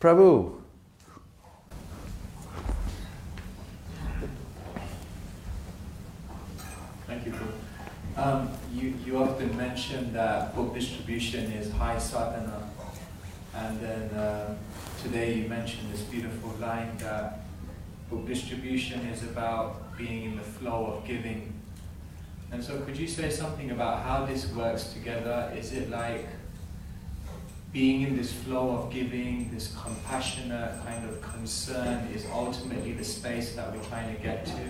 [0.00, 0.60] Prabhu.
[7.06, 7.34] Thank you.
[8.16, 12.68] Um, you, you often mention that book distribution is high sadhana.
[13.54, 14.56] And then uh,
[15.02, 17.43] today you mentioned this beautiful line that
[18.10, 21.52] book distribution is about being in the flow of giving.
[22.52, 25.52] And so could you say something about how this works together?
[25.56, 26.28] Is it like
[27.72, 33.54] being in this flow of giving, this compassionate kind of concern is ultimately the space
[33.56, 34.66] that we're trying to get to?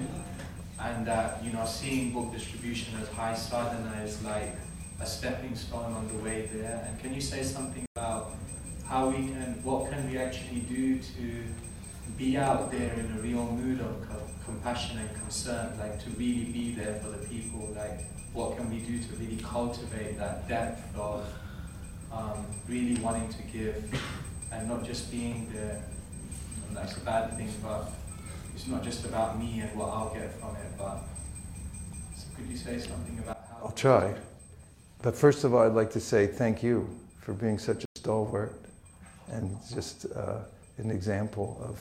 [0.81, 4.57] And that, you know, seeing book distribution as high sadhana is like
[5.01, 6.85] a stepping stone on the way there.
[6.89, 8.33] And can you say something about
[8.87, 11.45] how we can, what can we actually do to
[12.17, 16.45] be out there in a real mood of co- compassion and concern, like to really
[16.45, 18.01] be there for the people, like
[18.33, 21.27] what can we do to really cultivate that depth of
[22.13, 23.85] um, really wanting to give
[24.53, 25.83] and not just being there.
[26.69, 27.91] And that's a bad thing, but
[28.55, 30.99] it's not just about me and what I'll get from it, but
[32.17, 33.67] so could you say something about how?
[33.67, 34.15] I'll try.
[35.03, 36.89] But first of all, I'd like to say thank you
[37.21, 38.55] for being such a stalwart
[39.31, 40.39] and just uh,
[40.79, 41.81] an example of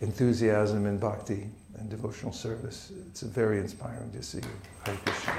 [0.00, 2.92] enthusiasm in bhakti and devotional service.
[3.08, 4.40] It's very inspiring to see.
[4.84, 5.32] Hare Krishna.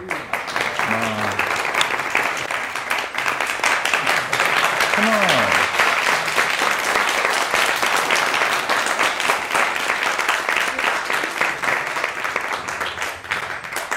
[4.96, 5.20] Come on.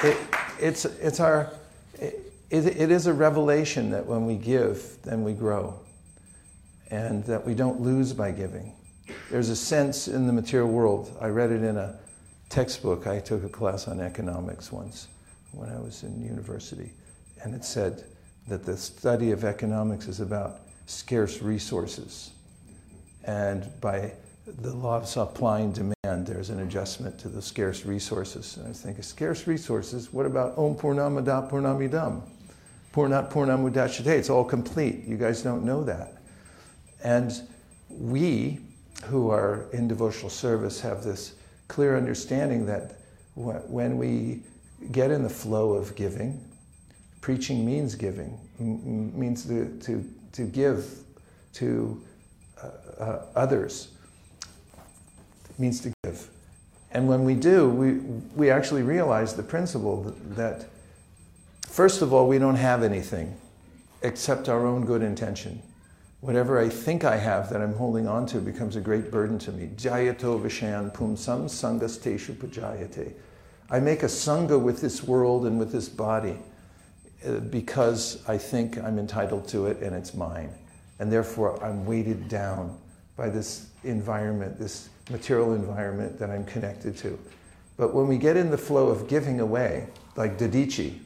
[0.04, 0.16] It,
[0.60, 1.50] it's, it's our,
[1.98, 5.78] it, it is a revelation that when we give, then we grow.
[6.92, 8.74] And that we don't lose by giving.
[9.30, 11.16] There's a sense in the material world.
[11.22, 11.98] I read it in a
[12.50, 13.06] textbook.
[13.06, 15.08] I took a class on economics once
[15.52, 16.92] when I was in university.
[17.42, 18.04] And it said
[18.46, 22.32] that the study of economics is about scarce resources.
[23.24, 24.12] And by
[24.46, 28.58] the law of supply and demand, there's an adjustment to the scarce resources.
[28.58, 32.20] And I think scarce resources, what about Om Purnamada Purnamidam?
[32.92, 35.04] Purnat Purnamudachate, it's all complete.
[35.06, 36.21] You guys don't know that.
[37.02, 37.32] And
[37.88, 38.60] we,
[39.04, 41.34] who are in devotional service, have this
[41.68, 42.98] clear understanding that
[43.34, 44.42] when we
[44.90, 46.44] get in the flow of giving,
[47.20, 50.98] preaching means giving, means to, to, to give
[51.54, 52.02] to
[52.62, 53.92] uh, uh, others,
[55.48, 56.28] it means to give.
[56.90, 57.92] And when we do, we,
[58.36, 60.66] we actually realize the principle that,
[61.66, 63.36] first of all, we don't have anything
[64.02, 65.62] except our own good intention
[66.22, 69.50] whatever I think I have that I'm holding on to becomes a great burden to
[69.50, 69.70] me.
[69.76, 73.14] Jayato vishayan pumsam sangasteshu pajayate.
[73.68, 76.38] I make a sangha with this world and with this body
[77.26, 80.50] uh, because I think I'm entitled to it and it's mine.
[81.00, 82.78] And therefore I'm weighted down
[83.16, 87.18] by this environment, this material environment that I'm connected to.
[87.76, 91.00] But when we get in the flow of giving away, like Dadichi,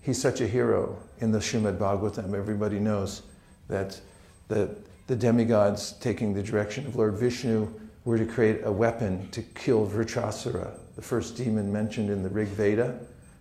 [0.00, 2.34] he's such a hero in the Srimad Bhagavatam.
[2.34, 3.22] Everybody knows
[3.68, 4.00] that
[4.48, 4.74] the,
[5.06, 7.72] the demigods taking the direction of Lord Vishnu
[8.04, 12.48] were to create a weapon to kill Vritrasura, the first demon mentioned in the Rig
[12.48, 12.98] Veda,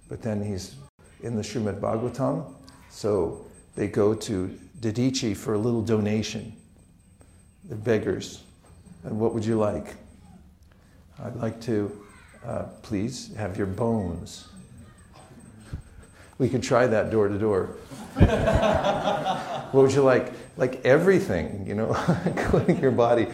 [0.10, 0.76] but then he's
[1.24, 2.54] in the Srimad Bhagavatam.
[2.90, 6.56] So they go to Dadichi for a little donation.
[7.64, 8.44] They're beggars.
[9.04, 9.96] And what would you like?
[11.24, 12.06] I'd like to,
[12.46, 14.50] uh, please, have your bones.
[16.38, 17.78] We could try that door to door.
[19.72, 20.32] What would you like?
[20.58, 23.28] Like everything, you know, including your body.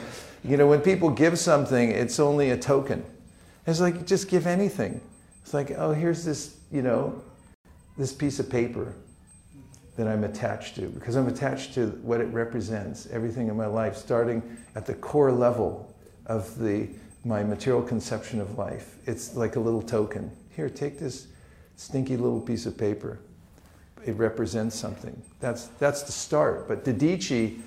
[0.44, 3.06] You know, when people give something, it's only a token.
[3.66, 5.00] It's like, just give anything.
[5.42, 7.24] It's like, oh, here's this, you know,
[7.98, 8.94] this piece of paper
[9.96, 13.96] that I'm attached to, because I'm attached to what it represents, everything in my life,
[13.96, 16.90] starting at the core level of the,
[17.24, 18.98] my material conception of life.
[19.06, 20.32] It's like a little token.
[20.56, 21.28] Here, take this
[21.76, 23.20] stinky little piece of paper
[24.06, 25.22] it represents something.
[25.40, 26.68] That's, that's the start.
[26.68, 27.62] But Dadichi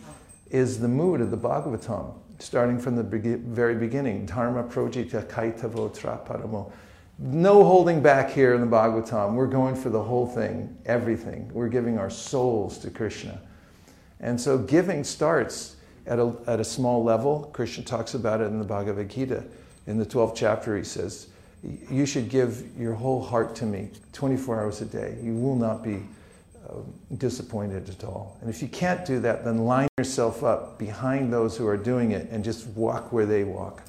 [0.50, 4.26] is the mood of the Bhagavatam, starting from the very beginning.
[4.26, 6.70] Dharma projita kaitavo traparamo.
[7.18, 9.34] No holding back here in the Bhagavatam.
[9.34, 11.50] We're going for the whole thing, everything.
[11.52, 13.40] We're giving our souls to Krishna.
[14.20, 17.50] And so giving starts at a, at a small level.
[17.52, 19.44] Krishna talks about it in the Bhagavad Gita.
[19.86, 21.28] In the 12th chapter, he says,
[21.90, 25.18] You should give your whole heart to me 24 hours a day.
[25.22, 26.02] You will not be
[26.68, 26.78] uh,
[27.18, 28.36] disappointed at all.
[28.40, 32.12] And if you can't do that, then line yourself up behind those who are doing
[32.12, 33.82] it and just walk where they walk.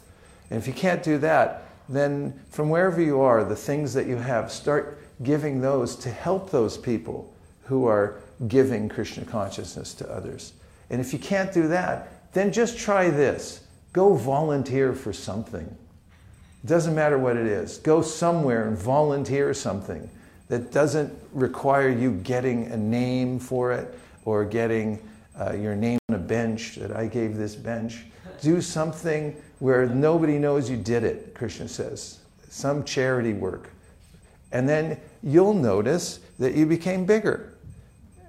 [0.49, 4.17] And if you can't do that, then from wherever you are, the things that you
[4.17, 10.53] have, start giving those to help those people who are giving Krishna consciousness to others.
[10.89, 13.63] And if you can't do that, then just try this
[13.93, 15.75] go volunteer for something.
[16.65, 17.77] Doesn't matter what it is.
[17.77, 20.09] Go somewhere and volunteer something
[20.49, 24.99] that doesn't require you getting a name for it or getting
[25.39, 28.05] uh, your name on a bench that I gave this bench.
[28.41, 32.19] Do something where nobody knows you did it, Krishna says.
[32.49, 33.69] Some charity work.
[34.51, 37.53] And then you'll notice that you became bigger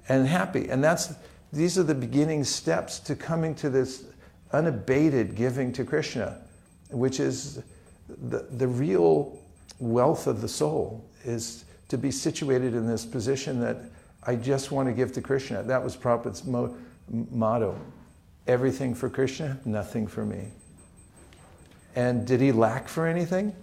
[0.09, 0.69] and happy.
[0.69, 1.13] And that's
[1.51, 4.03] these are the beginning steps to coming to this
[4.51, 6.37] unabated giving to Krishna,
[6.91, 7.61] which is
[8.07, 9.39] the, the real
[9.79, 13.77] wealth of the soul, is to be situated in this position that
[14.23, 15.63] I just want to give to Krishna.
[15.63, 16.75] That was Prabhupada's mo-
[17.09, 17.77] motto.
[18.47, 20.47] Everything for Krishna, nothing for me.
[21.95, 23.55] And did he lack for anything?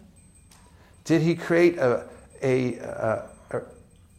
[1.04, 2.08] Did he create a,
[2.42, 3.62] a, a, a,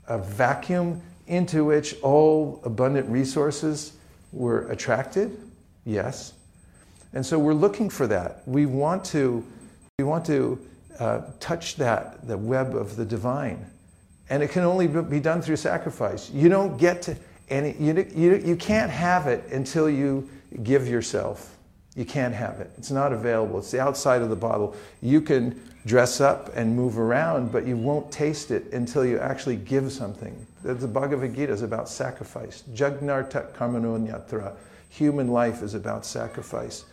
[0.08, 3.94] a vacuum into which all abundant resources
[4.32, 5.38] were attracted?
[5.86, 6.34] Yes.
[7.14, 8.44] And so we're looking for that.
[8.46, 9.46] We want to,
[10.00, 10.60] we want to
[11.00, 13.66] uh, touch that, the web of the divine.
[14.30, 16.30] And it can only be done through sacrifice.
[16.30, 17.16] You don't get to
[17.50, 20.30] any, you, you, you can't have it until you
[20.64, 21.56] give yourself.
[21.96, 22.70] You can't have it.
[22.78, 23.60] It's not available.
[23.60, 24.76] It's the outside of the bottle.
[25.02, 29.56] You can dress up and move around, but you won't taste it until you actually
[29.56, 30.46] give something.
[30.62, 32.64] The Bhagavad Gita is about sacrifice.
[32.74, 34.54] Jagnartak karmanonyatra.
[34.90, 36.86] Human life is about sacrifice.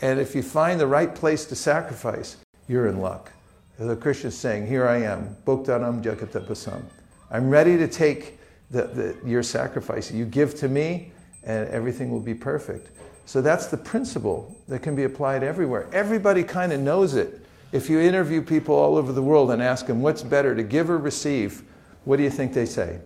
[0.00, 2.36] And if you find the right place to sacrifice,
[2.68, 3.32] you're in luck.
[3.78, 6.82] The Krishna is saying, Here I am, Bhuktanam Jagatapasam.
[7.30, 8.38] I'm ready to take
[8.70, 10.10] the, the, your sacrifice.
[10.10, 11.12] You give to me,
[11.44, 12.90] and everything will be perfect.
[13.24, 15.88] So that's the principle that can be applied everywhere.
[15.92, 17.40] Everybody kind of knows it.
[17.72, 20.90] If you interview people all over the world and ask them what's better, to give
[20.90, 21.62] or receive,
[22.04, 23.00] what do you think they say?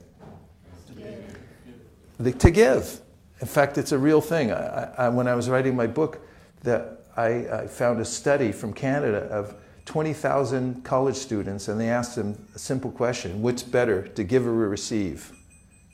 [2.18, 3.00] The, to give.
[3.40, 4.50] In fact, it's a real thing.
[4.50, 6.26] I, I, when I was writing my book,
[6.62, 9.54] that I, I found a study from Canada of
[9.86, 14.52] 20,000 college students, and they asked them a simple question What's better, to give or
[14.52, 15.32] receive?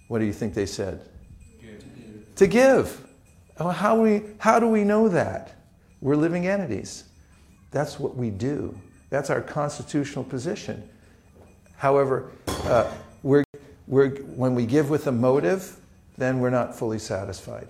[0.09, 1.01] What do you think they said?
[1.61, 2.34] Give.
[2.36, 3.07] To give.
[3.61, 5.55] Oh, how, we, how do we know that?
[6.01, 7.05] We're living entities.
[7.70, 8.76] That's what we do.
[9.11, 10.88] That's our constitutional position.
[11.76, 12.32] However,
[12.64, 12.90] uh,
[13.22, 13.45] we're,
[13.86, 15.78] we're, when we give with a motive,
[16.16, 17.68] then we're not fully satisfied.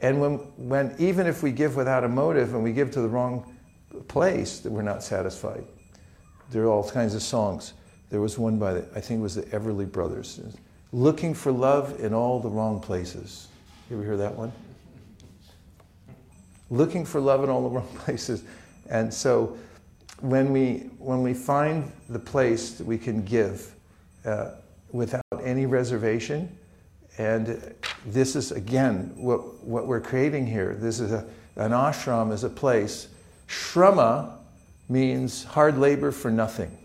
[0.00, 3.08] And when, when, even if we give without a motive and we give to the
[3.08, 3.56] wrong
[4.08, 5.64] place, that we're not satisfied.
[6.50, 7.74] There are all kinds of songs.
[8.10, 10.40] There was one by, the, I think it was the Everly Brothers,
[10.92, 13.48] looking for love in all the wrong places.
[13.88, 14.52] You ever hear that one?
[16.70, 18.44] Looking for love in all the wrong places.
[18.88, 19.56] And so
[20.20, 23.74] when we, when we find the place that we can give
[24.24, 24.52] uh,
[24.92, 26.56] without any reservation,
[27.18, 27.74] and
[28.06, 30.74] this is, again, what, what we're creating here.
[30.74, 31.26] This is a,
[31.56, 33.08] an ashram is a place.
[33.50, 34.30] Shrama
[34.88, 36.78] means hard labor for nothing.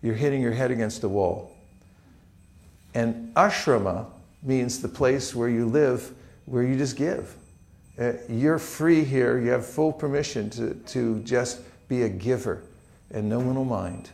[0.00, 1.50] You're hitting your head against a wall.
[2.94, 4.06] And ashrama
[4.42, 6.12] means the place where you live,
[6.46, 7.34] where you just give.
[7.98, 9.40] Uh, you're free here.
[9.40, 12.62] You have full permission to, to just be a giver,
[13.10, 14.10] and no one will mind.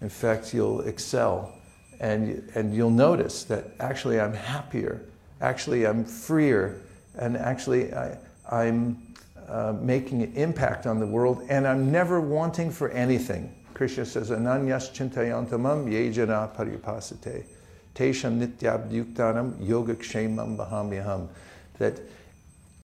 [0.00, 1.54] In fact, you'll excel
[2.00, 5.02] and, and you'll notice that actually I'm happier,
[5.40, 6.80] actually I'm freer,
[7.16, 8.16] and actually I,
[8.50, 9.09] am
[9.50, 13.54] uh, making an impact on the world, and I'm never wanting for anything.
[13.74, 17.44] Krishna says, Ananyas chintayantamam yejana paripasate.
[17.94, 21.28] Tesham nityabdyuktanam yogakshemam bahamyaham.
[21.78, 22.00] That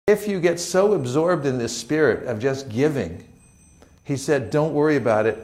[0.06, 3.26] if you get so absorbed in this spirit of just giving,
[4.04, 5.38] he said, don't worry about it.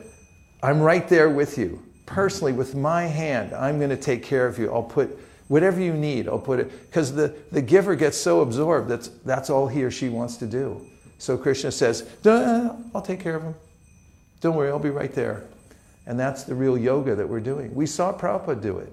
[0.63, 4.59] I'm right there with you personally, with my hand, I'm going to take care of
[4.59, 4.73] you.
[4.73, 5.19] I'll put
[5.49, 6.71] whatever you need, I'll put it.
[6.89, 10.47] Because the, the giver gets so absorbed that's, that's all he or she wants to
[10.47, 10.87] do.
[11.23, 13.55] So Krishna says, I'll take care of him.
[14.41, 15.45] Don't worry, I'll be right there.
[16.05, 17.73] And that's the real yoga that we're doing.
[17.77, 18.93] We saw Prabhupada do it.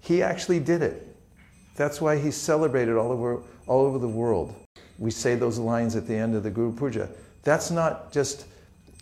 [0.00, 1.16] He actually did it.
[1.74, 4.54] That's why he's celebrated all over, all over the world.
[4.96, 7.08] We say those lines at the end of the Guru Puja.
[7.42, 8.46] That's not just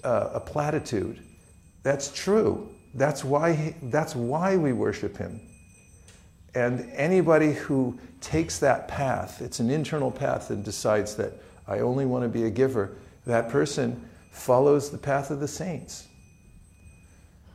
[0.03, 1.22] uh, a platitude.
[1.83, 2.66] That's true.
[2.95, 5.39] That's why, he, that's why we worship him.
[6.55, 11.35] And anybody who takes that path, it's an internal path, and decides that
[11.67, 12.97] I only want to be a giver,
[13.27, 16.09] that person follows the path of the saints.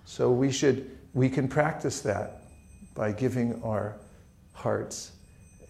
[0.06, 2.44] So we should, we can practice that
[2.96, 3.98] by giving our
[4.54, 5.12] hearts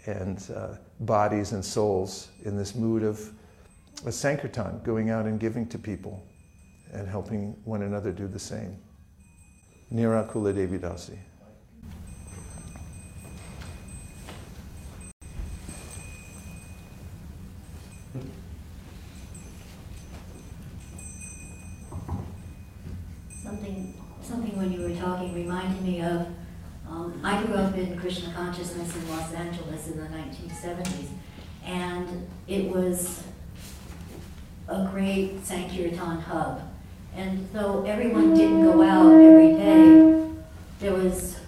[0.06, 3.32] and uh, bodies and souls in this mood of
[4.06, 6.24] a Sankirtan, going out and giving to people
[6.94, 8.78] and helping one another do the same.
[9.94, 11.18] Nirakula Devi Dasi.
[23.44, 26.28] Something, something when you were talking reminded me of
[26.90, 29.88] Um, I grew up in Krishna consciousness in Los Angeles
[30.58, 31.08] 1970s,
[31.66, 33.24] and it was
[34.68, 36.62] a great Sankirtan hub.
[37.16, 40.30] And though everyone didn't go out every day,
[40.80, 41.39] there was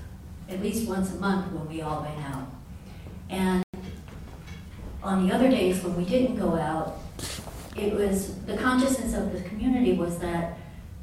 [0.50, 2.48] at least once a month when we all went out.
[3.30, 3.64] And
[5.04, 6.98] on the other days when we didn't go out,
[7.76, 10.58] it was the consciousness of the community was that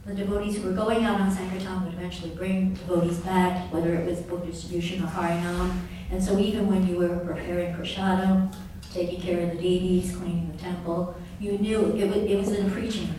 [0.04, 4.08] the devotees who were going out on Sankirtan would eventually bring devotees back, whether it
[4.08, 5.80] was book distribution or Harinam.
[6.10, 8.54] And so even when you were preparing prasadam,
[8.92, 12.66] taking care of the deities, cleaning the temple, you knew it was, it was in
[12.66, 13.14] a preaching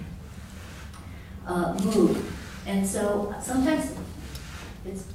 [1.46, 2.24] uh, mood.
[2.66, 3.94] And so sometimes
[4.86, 5.06] it's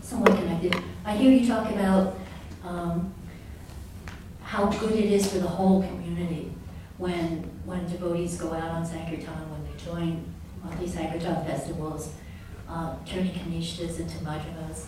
[0.00, 0.74] somewhat connected.
[1.04, 2.16] I hear you talk about
[2.64, 3.12] um,
[4.42, 6.52] how good it is for the whole community
[6.98, 10.24] when when devotees go out on Sankirtan, when they join
[10.62, 12.14] monthly Sankirtan festivals,
[12.68, 14.86] uh, turning kanishtas into madhyamas.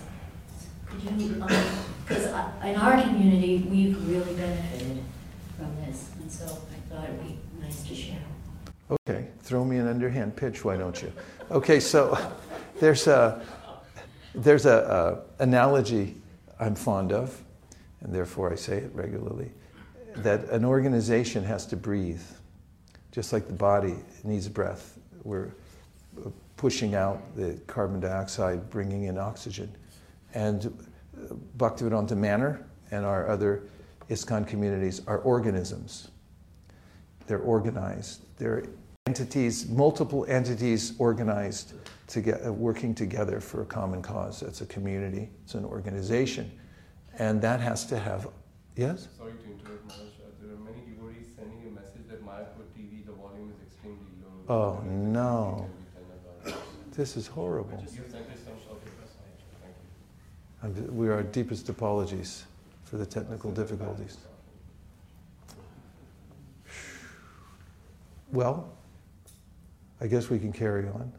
[1.01, 5.03] Because um, in our community, we've really benefited
[5.57, 8.19] from this, and so I thought it'd be nice to share.
[8.91, 11.13] Okay, throw me an underhand pitch, why don't you?
[11.51, 12.19] Okay, so
[12.81, 13.43] there's a
[14.35, 16.17] there's a, a analogy
[16.59, 17.41] I'm fond of,
[18.01, 19.51] and therefore I say it regularly,
[20.17, 22.23] that an organization has to breathe,
[23.11, 24.99] just like the body needs breath.
[25.25, 25.51] We're
[26.57, 29.75] pushing out the carbon dioxide, bringing in oxygen.
[30.35, 30.87] And
[31.57, 33.65] Bhaktivedanta Manor and our other
[34.09, 36.09] ISKCON communities are organisms.
[37.27, 38.23] They're organized.
[38.37, 38.65] They're
[39.07, 41.75] entities, multiple entities organized,
[42.09, 44.43] to get, uh, working together for a common cause.
[44.43, 46.51] It's a community, it's an organization.
[47.19, 48.29] And that has to have,
[48.77, 49.09] yes?
[49.17, 50.09] Sorry to interrupt, Maharaj.
[50.09, 53.99] Uh, there are many devotees sending a message that Mayapur TV, the volume is extremely
[54.47, 54.81] low.
[54.81, 55.71] Oh, no.
[56.95, 57.83] This is horrible.
[60.63, 62.45] We are our deepest apologies
[62.85, 64.19] for the technical difficulties.
[68.33, 68.73] Well,
[70.01, 71.13] I guess we can carry on.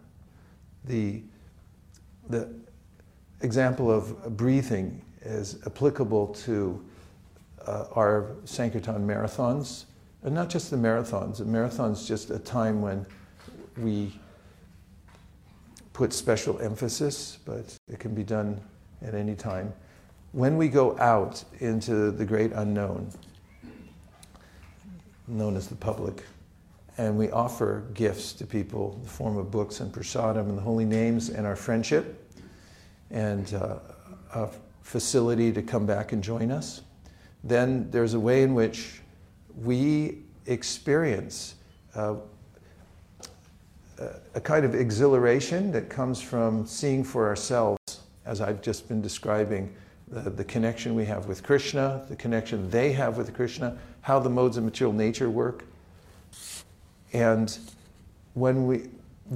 [0.85, 1.23] The,
[2.29, 2.53] the
[3.41, 6.83] example of breathing is applicable to
[7.65, 9.85] uh, our Sankirtan marathons,
[10.23, 11.37] and not just the marathons.
[11.37, 13.05] The marathon's just a time when
[13.77, 14.19] we
[15.91, 18.59] put special emphasis, but it can be done
[19.03, 19.73] at any time.
[20.31, 23.09] When we go out into the great unknown,
[25.27, 26.23] known as the public,
[26.97, 30.61] and we offer gifts to people in the form of books and prasadam and the
[30.61, 32.31] holy names and our friendship
[33.09, 33.77] and uh,
[34.33, 34.49] a
[34.81, 36.81] facility to come back and join us,
[37.43, 39.01] then there's a way in which
[39.61, 41.55] we experience
[41.95, 42.15] uh,
[44.35, 47.77] a kind of exhilaration that comes from seeing for ourselves,
[48.25, 49.73] as I've just been describing,
[50.07, 54.29] the, the, connection we have with Krishna, the connection they have with Krishna, how the
[54.29, 55.65] modes of material nature work.
[57.13, 57.57] And
[58.33, 58.89] when we,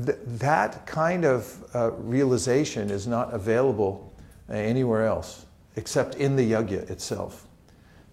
[0.05, 4.13] th- that kind of uh, realization is not available
[4.49, 7.47] anywhere else except in the yajna itself.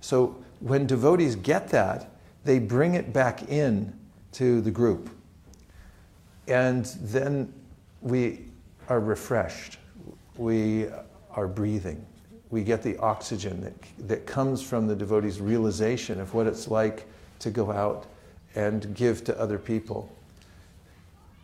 [0.01, 2.11] So when devotees get that,
[2.45, 3.93] they bring it back in
[4.33, 5.11] to the group
[6.47, 7.53] and then
[8.01, 8.45] we
[8.89, 9.79] are refreshed.
[10.37, 10.87] We
[11.31, 12.05] are breathing.
[12.51, 13.75] We get the oxygen that,
[14.09, 17.07] that comes from the devotee's realization of what it's like
[17.41, 18.07] to go out
[18.55, 20.15] and give to other people.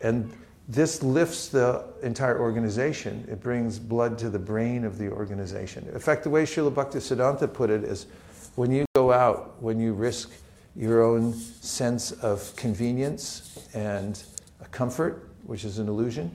[0.01, 0.31] And
[0.67, 3.27] this lifts the entire organization.
[3.29, 5.87] It brings blood to the brain of the organization.
[5.93, 8.07] In fact, the way Srila Bhaktisiddhanta put it is
[8.55, 10.31] when you go out, when you risk
[10.75, 14.23] your own sense of convenience and
[14.71, 16.31] comfort, which is an illusion,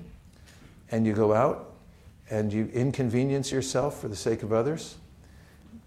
[0.90, 1.75] and you go out
[2.30, 4.96] and you inconvenience yourself for the sake of others,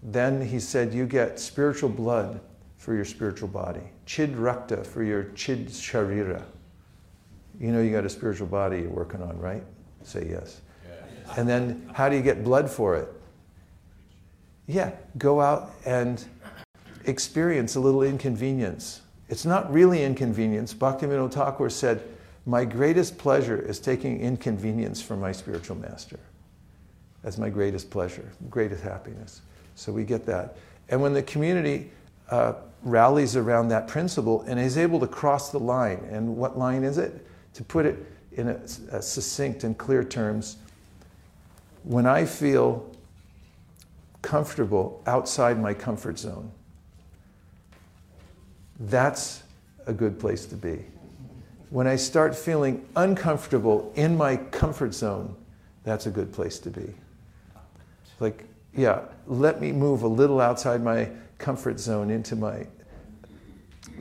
[0.02, 2.40] then he said you get spiritual blood
[2.76, 6.42] for your spiritual body, chid rakta for your chid sharira.
[7.60, 9.62] You know you got a spiritual body you're working on, right?
[10.02, 10.62] Say yes.
[10.88, 11.36] yes.
[11.36, 13.08] And then how do you get blood for it?
[14.66, 16.24] Yeah, go out and
[17.04, 19.02] experience a little inconvenience.
[19.28, 20.72] It's not really inconvenience.
[20.72, 22.02] Bhaktivinoda Thakur said,
[22.46, 26.18] my greatest pleasure is taking inconvenience from my spiritual master.
[27.22, 29.42] That's my greatest pleasure, greatest happiness.
[29.74, 30.56] So we get that.
[30.88, 31.90] And when the community
[32.30, 36.82] uh, rallies around that principle and is able to cross the line, and what line
[36.82, 37.26] is it?
[37.54, 38.60] To put it in a,
[38.92, 40.56] a succinct and clear terms,
[41.82, 42.90] when I feel
[44.22, 46.50] comfortable outside my comfort zone,
[48.80, 49.42] that's
[49.86, 50.84] a good place to be
[51.70, 55.36] when I start feeling uncomfortable in my comfort zone,
[55.84, 56.92] that's a good place to be.
[58.20, 58.44] Like,
[58.74, 62.66] yeah, let me move a little outside my comfort zone into my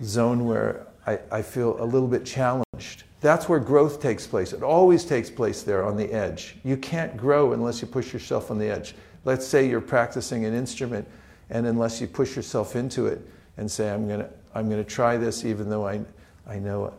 [0.03, 3.03] zone where I, I feel a little bit challenged.
[3.21, 4.53] That's where growth takes place.
[4.53, 6.57] It always takes place there on the edge.
[6.63, 8.95] You can't grow unless you push yourself on the edge.
[9.25, 11.07] Let's say you're practicing an instrument,
[11.49, 13.19] and unless you push yourself into it
[13.57, 16.01] and say, I'm going to I'm going to try this even though I,
[16.47, 16.93] I know,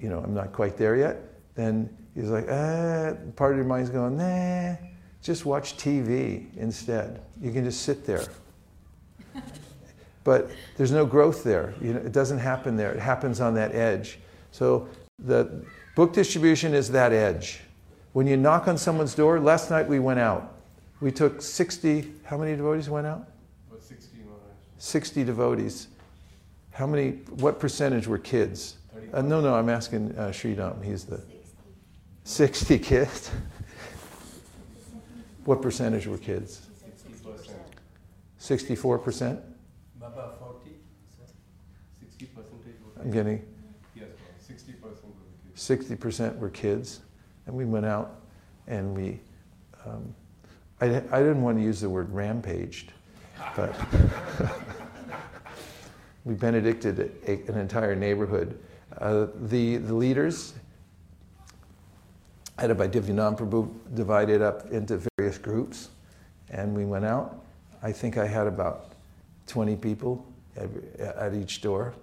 [0.00, 1.20] you know, I'm not quite there yet,
[1.54, 4.76] then he's like, ah, part of your mind's going, nah,
[5.24, 7.22] just watch TV instead.
[7.40, 8.26] You can just sit there.
[10.22, 11.74] but there's no growth there.
[11.80, 12.92] You know, it doesn't happen there.
[12.92, 14.18] It happens on that edge.
[14.52, 14.86] So
[15.18, 15.64] the
[15.96, 17.60] book distribution is that edge.
[18.12, 20.56] When you knock on someone's door, last night we went out.
[21.00, 23.26] We took 60, how many devotees went out?
[23.70, 24.36] About 60 more.
[24.76, 25.88] 60 devotees.
[26.70, 28.76] How many, what percentage were kids?
[29.12, 30.84] Uh, no, no, I'm asking uh, Sridham.
[30.84, 31.22] He's the
[32.24, 33.30] 60 kids.
[35.44, 36.68] What percentage were kids?
[37.20, 37.54] 60%.
[38.40, 39.42] 64%?
[40.00, 40.70] Baba, forty.
[42.00, 43.44] 60 percentage would I'm getting
[43.94, 44.08] Yes,
[44.48, 45.14] 60% would
[45.44, 45.98] be kids.
[45.98, 47.00] 60% were kids.
[47.46, 48.20] And we went out
[48.66, 49.20] and we,
[49.86, 50.14] um,
[50.80, 52.92] I, I didn't want to use the word rampaged,
[53.54, 53.74] but
[56.24, 58.58] we benedicted a, an entire neighborhood.
[58.98, 60.54] Uh, the, the leaders,
[62.56, 65.88] by Divyanand Prabhu, divided up into various groups,
[66.50, 67.42] and we went out.
[67.82, 68.92] I think I had about
[69.46, 70.22] 20 people
[70.98, 71.94] at each door.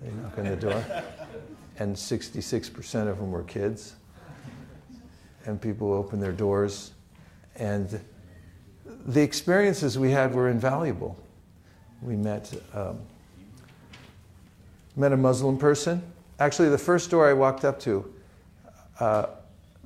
[0.00, 0.84] They knock on the door,
[1.78, 3.96] and 66% of them were kids.
[5.44, 6.92] And people opened their doors,
[7.56, 8.00] and
[9.04, 11.14] the experiences we had were invaluable.
[12.00, 12.52] We met.
[12.72, 13.00] Um,
[14.98, 16.02] met a Muslim person.
[16.38, 18.10] Actually, the first door I walked up to,
[18.98, 19.26] uh,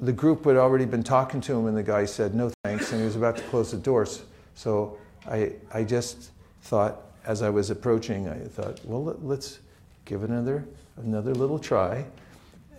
[0.01, 3.01] the group had already been talking to him, and the guy said, No thanks, and
[3.01, 4.23] he was about to close the doors.
[4.55, 6.31] So I, I just
[6.63, 9.59] thought, as I was approaching, I thought, Well, let, us
[10.07, 12.05] give another, another little try.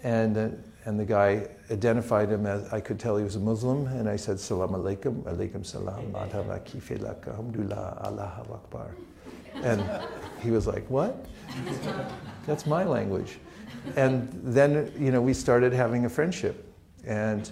[0.04, 0.50] And, uh,
[0.86, 4.16] and the guy identified him as I could tell he was a Muslim, and I
[4.16, 8.96] said, Salam alaikum, alaikum salam, madhava alhamdulillah, Allah akbar.
[9.56, 9.84] And
[10.42, 11.24] he was like, What?
[12.48, 13.38] That's my language.
[13.96, 16.71] And then, you know, we started having a friendship.
[17.06, 17.50] And,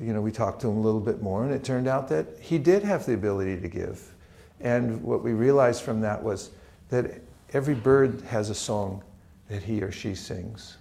[0.00, 2.26] you know, we talked to him a little bit more, and it turned out that
[2.40, 4.14] he did have the ability to give.
[4.60, 6.50] And what we realized from that was
[6.90, 7.22] that
[7.52, 9.02] every bird has a song
[9.48, 10.76] that he or she sings.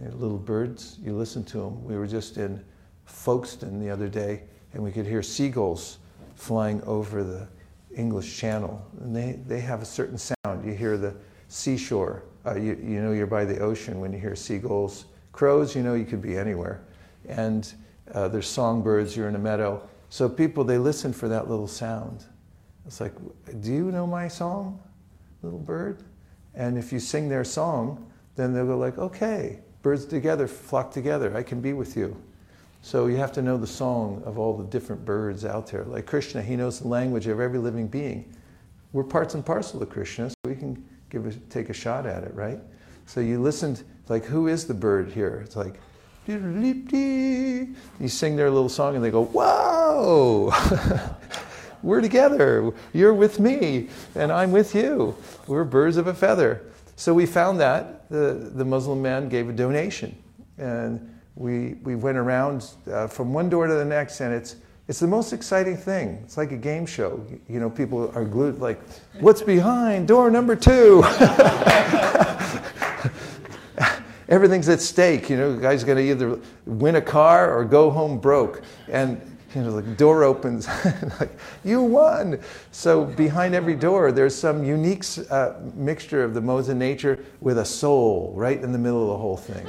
[0.00, 1.84] Know, little birds, you listen to them.
[1.84, 2.64] We were just in
[3.04, 5.98] Folkestone the other day, and we could hear seagulls
[6.36, 7.46] flying over the
[7.94, 8.82] English Channel.
[9.00, 10.64] And they, they have a certain sound.
[10.64, 11.14] You hear the
[11.48, 12.22] seashore.
[12.46, 15.04] Uh, you, you know you're by the ocean when you hear seagulls.
[15.32, 16.82] Crows, you know you could be anywhere.
[17.28, 17.72] And
[18.12, 19.88] uh, there's songbirds, you're in a meadow.
[20.08, 22.24] So people, they listen for that little sound.
[22.86, 23.14] It's like,
[23.60, 24.80] do you know my song,
[25.42, 26.02] little bird?
[26.54, 31.36] And if you sing their song, then they'll go like, okay, birds together flock together.
[31.36, 32.20] I can be with you.
[32.82, 35.84] So you have to know the song of all the different birds out there.
[35.84, 38.34] Like Krishna, he knows the language of every living being.
[38.92, 42.24] We're parts and parcel of Krishna, so we can give a, take a shot at
[42.24, 42.58] it, right?
[43.06, 45.42] So you listened, like, who is the bird here?
[45.44, 45.78] It's like,
[48.00, 50.52] you sing their little song and they go, whoa!
[51.82, 52.72] We're together.
[52.92, 55.16] You're with me, and I'm with you.
[55.46, 56.62] We're birds of a feather.
[56.96, 58.08] So we found that.
[58.10, 60.14] The, the Muslim man gave a donation.
[60.58, 64.56] And we, we went around uh, from one door to the next, and it's,
[64.88, 66.20] it's the most exciting thing.
[66.24, 67.24] It's like a game show.
[67.48, 68.78] You know, people are glued, like,
[69.20, 71.02] what's behind door number two?
[74.30, 75.28] Everything's at stake.
[75.28, 78.62] You know, the guy's going to either win a car or go home broke.
[78.88, 79.20] And,
[79.54, 80.68] you know, the door opens,
[81.20, 82.38] like, you won.
[82.70, 87.58] So behind every door, there's some unique uh, mixture of the modes of nature with
[87.58, 89.66] a soul right in the middle of the whole thing.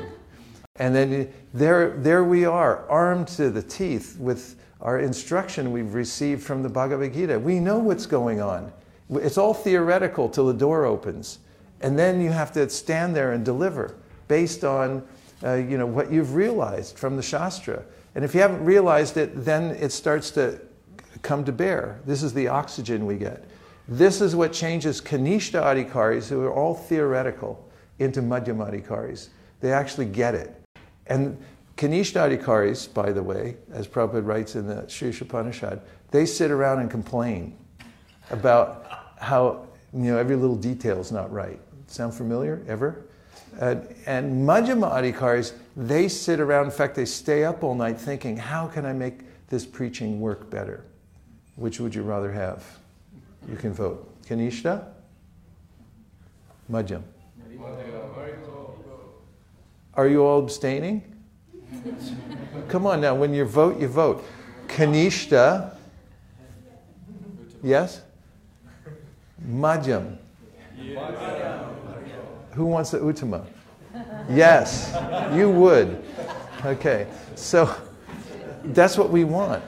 [0.76, 6.44] And then there, there we are, armed to the teeth with our instruction we've received
[6.44, 7.40] from the Bhagavad Gita.
[7.40, 8.72] We know what's going on.
[9.10, 11.40] It's all theoretical till the door opens.
[11.82, 13.96] And then you have to stand there and deliver
[14.32, 15.06] based on
[15.44, 17.84] uh, you know, what you've realized from the Shastra.
[18.16, 20.62] And if you haven't realized it, then it starts to
[21.22, 22.00] come to bear.
[22.06, 23.44] This is the oxygen we get.
[23.90, 27.70] This is what changes Kanishta Adhikaris, who are all theoretical,
[28.00, 29.28] into Madhyama Adhikaris.
[29.60, 30.56] They actually get it.
[31.08, 31.38] And
[31.76, 36.80] Kanishta Adhikaris, by the way, as Prabhupada writes in the Sri Isopanishad, they sit around
[36.80, 37.58] and complain
[38.30, 38.86] about
[39.20, 41.60] how you know every little detail is not right.
[41.88, 43.08] Sound familiar ever?
[43.60, 43.76] Uh,
[44.06, 48.86] and Madhyama they sit around, in fact, they stay up all night thinking, how can
[48.86, 50.84] I make this preaching work better?
[51.56, 52.64] Which would you rather have?
[53.50, 54.08] You can vote.
[54.26, 54.86] Kanishta?
[56.70, 57.04] Madhyam.
[59.94, 61.04] Are you all abstaining?
[62.70, 64.24] Come on now, when you vote, you vote.
[64.68, 65.76] Kanishta?
[67.62, 68.02] Yes?
[69.40, 70.18] Madhyam.
[72.54, 73.46] Who wants the Uttama?
[74.30, 74.96] Yes,
[75.34, 76.04] you would.
[76.66, 77.76] Okay, so
[78.66, 79.64] that's what we want.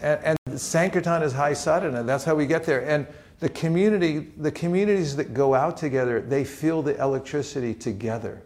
[0.00, 2.02] And, and Sankirtan is high sadhana.
[2.02, 2.88] That's how we get there.
[2.88, 3.06] And
[3.40, 8.42] the community, the communities that go out together, they feel the electricity together.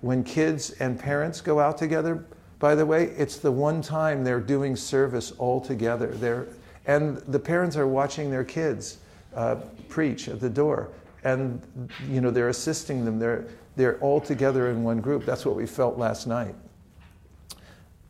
[0.00, 2.24] When kids and parents go out together,
[2.58, 6.08] by the way, it's the one time they're doing service all together.
[6.08, 6.46] They're,
[6.86, 8.98] and the parents are watching their kids
[9.34, 9.56] uh,
[9.88, 10.90] preach at the door.
[11.24, 11.60] And
[12.08, 13.18] you know, they're assisting them.
[13.18, 13.46] They're,
[13.76, 15.24] they're all together in one group.
[15.24, 16.54] That's what we felt last night.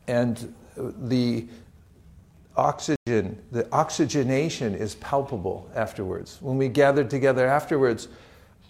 [0.08, 1.46] And the
[2.56, 6.38] oxygen, the oxygenation is palpable afterwards.
[6.40, 8.08] When we gathered together afterwards,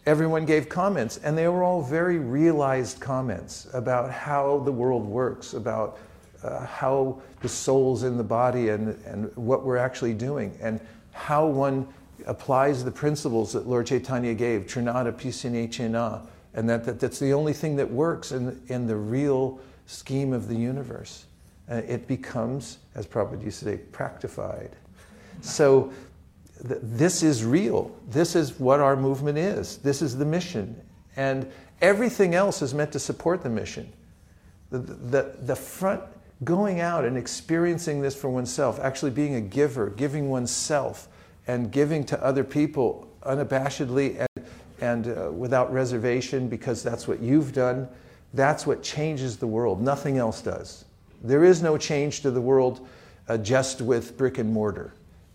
[0.06, 5.54] everyone gave comments, and they were all very realized comments about how the world works,
[5.54, 5.98] about
[6.42, 10.80] uh, how the soul's in the body and, and what we're actually doing, and
[11.12, 11.86] how one
[12.26, 17.32] applies the principles that Lord Chaitanya gave, Trinada Pisine Chena, and that, that that's the
[17.32, 21.26] only thing that works in, in the real scheme of the universe
[21.70, 24.70] uh, it becomes, as Prabhupada used to say, practified.
[25.40, 25.92] So
[26.66, 27.94] th- this is real.
[28.08, 29.78] This is what our movement is.
[29.78, 30.80] This is the mission.
[31.16, 31.50] And
[31.80, 33.92] everything else is meant to support the mission.
[34.70, 36.02] The, the, the front,
[36.44, 41.08] going out and experiencing this for oneself, actually being a giver, giving oneself,
[41.46, 44.46] and giving to other people unabashedly and,
[44.80, 47.88] and uh, without reservation because that's what you've done,
[48.34, 49.80] that's what changes the world.
[49.80, 50.84] Nothing else does.
[51.22, 52.86] There is no change to the world
[53.28, 54.94] uh, just with brick and mortar.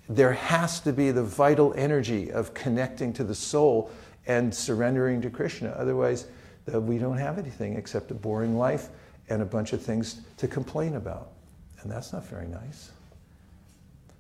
[0.09, 3.91] There has to be the vital energy of connecting to the soul
[4.25, 5.69] and surrendering to Krishna.
[5.69, 6.27] Otherwise,
[6.73, 8.89] uh, we don't have anything except a boring life
[9.29, 11.29] and a bunch of things to complain about.
[11.81, 12.91] And that's not very nice.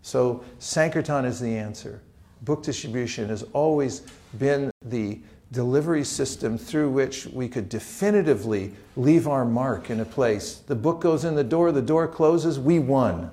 [0.07, 2.01] So, Sankirtan is the answer.
[2.43, 4.03] Book distribution has always
[4.39, 5.19] been the
[5.51, 10.59] delivery system through which we could definitively leave our mark in a place.
[10.65, 13.31] The book goes in the door, the door closes, we won.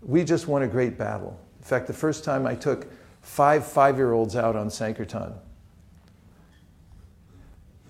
[0.00, 1.36] We just won a great battle.
[1.58, 2.86] In fact, the first time I took
[3.22, 5.34] five five year olds out on Sankirtan,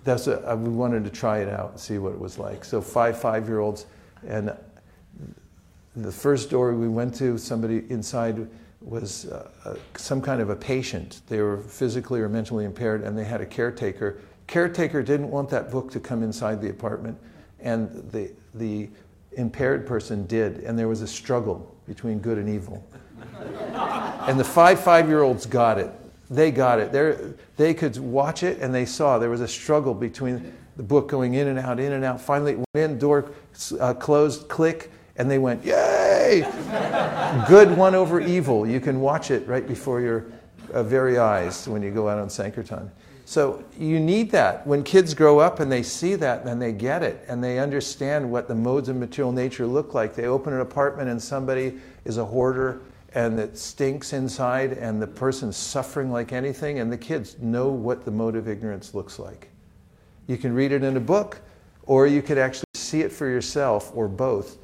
[0.05, 2.65] that's we wanted to try it out and see what it was like.
[2.65, 3.85] So, five five year olds,
[4.27, 4.57] and
[5.97, 8.49] the first door we went to, somebody inside
[8.81, 11.21] was uh, uh, some kind of a patient.
[11.29, 14.21] They were physically or mentally impaired, and they had a caretaker.
[14.47, 17.19] Caretaker didn't want that book to come inside the apartment,
[17.61, 18.89] and the the
[19.33, 22.85] impaired person did, and there was a struggle between good and evil.
[24.27, 25.91] and the five five year olds got it.
[26.31, 26.93] They got it.
[26.93, 27.17] they
[27.57, 31.35] they could watch it, and they saw there was a struggle between the book going
[31.35, 32.21] in and out, in and out.
[32.21, 33.33] Finally, it went in, door
[33.79, 36.51] uh, closed, click and they went, Yay!
[37.47, 38.67] Good won over evil.
[38.67, 40.25] You can watch it right before your
[40.73, 42.91] uh, very eyes when you go out on Sankirtan.
[43.27, 44.67] So you need that.
[44.67, 48.33] When kids grow up and they see that, then they get it and they understand
[48.33, 50.15] what the modes of material nature look like.
[50.15, 52.81] They open an apartment and somebody is a hoarder
[53.13, 58.07] and it stinks inside and the person's suffering like anything, and the kids know what
[58.07, 59.51] the mode of ignorance looks like.
[60.29, 61.41] You can read it in a book,
[61.83, 64.57] or you could actually see it for yourself, or both,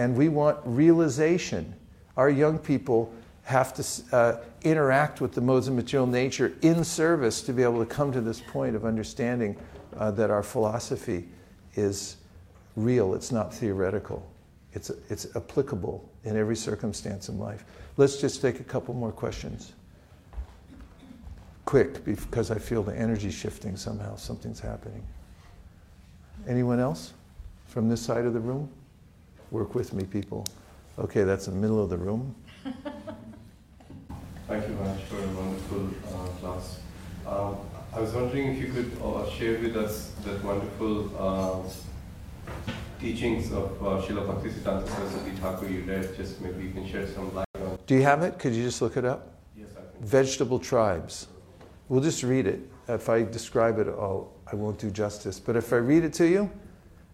[0.00, 1.74] and we want realization.
[2.16, 7.42] Our young people have to uh, interact with the modes of material nature in service
[7.42, 9.58] to be able to come to this point of understanding
[9.98, 11.28] uh, that our philosophy
[11.74, 12.16] is
[12.76, 14.26] real, it's not theoretical,
[14.72, 17.66] it's, it's applicable in every circumstance in life.
[17.98, 19.74] Let's just take a couple more questions.
[21.66, 25.06] Quick, because I feel the energy shifting somehow, something's happening.
[26.48, 27.12] Anyone else
[27.66, 28.70] from this side of the room?
[29.50, 30.46] Work with me, people.
[30.96, 32.34] Okay, that's the middle of the room.
[34.46, 36.80] Thank you, much for a wonderful uh, class.
[37.26, 37.56] Um,
[37.92, 41.68] I was wondering if you could uh, share with us that wonderful uh,
[43.00, 46.16] teachings of uh, Srila Bhaktisiddhanta Saraswati Thakur you read.
[46.16, 47.78] Just maybe you can share some light on.
[47.86, 48.38] Do you have it?
[48.38, 49.32] Could you just look it up?
[49.56, 50.06] Yes, I can.
[50.06, 51.26] Vegetable tribes.
[51.88, 52.60] We'll just read it.
[52.88, 55.40] If I describe it, I'll, I won't do justice.
[55.40, 56.50] But if I read it to you,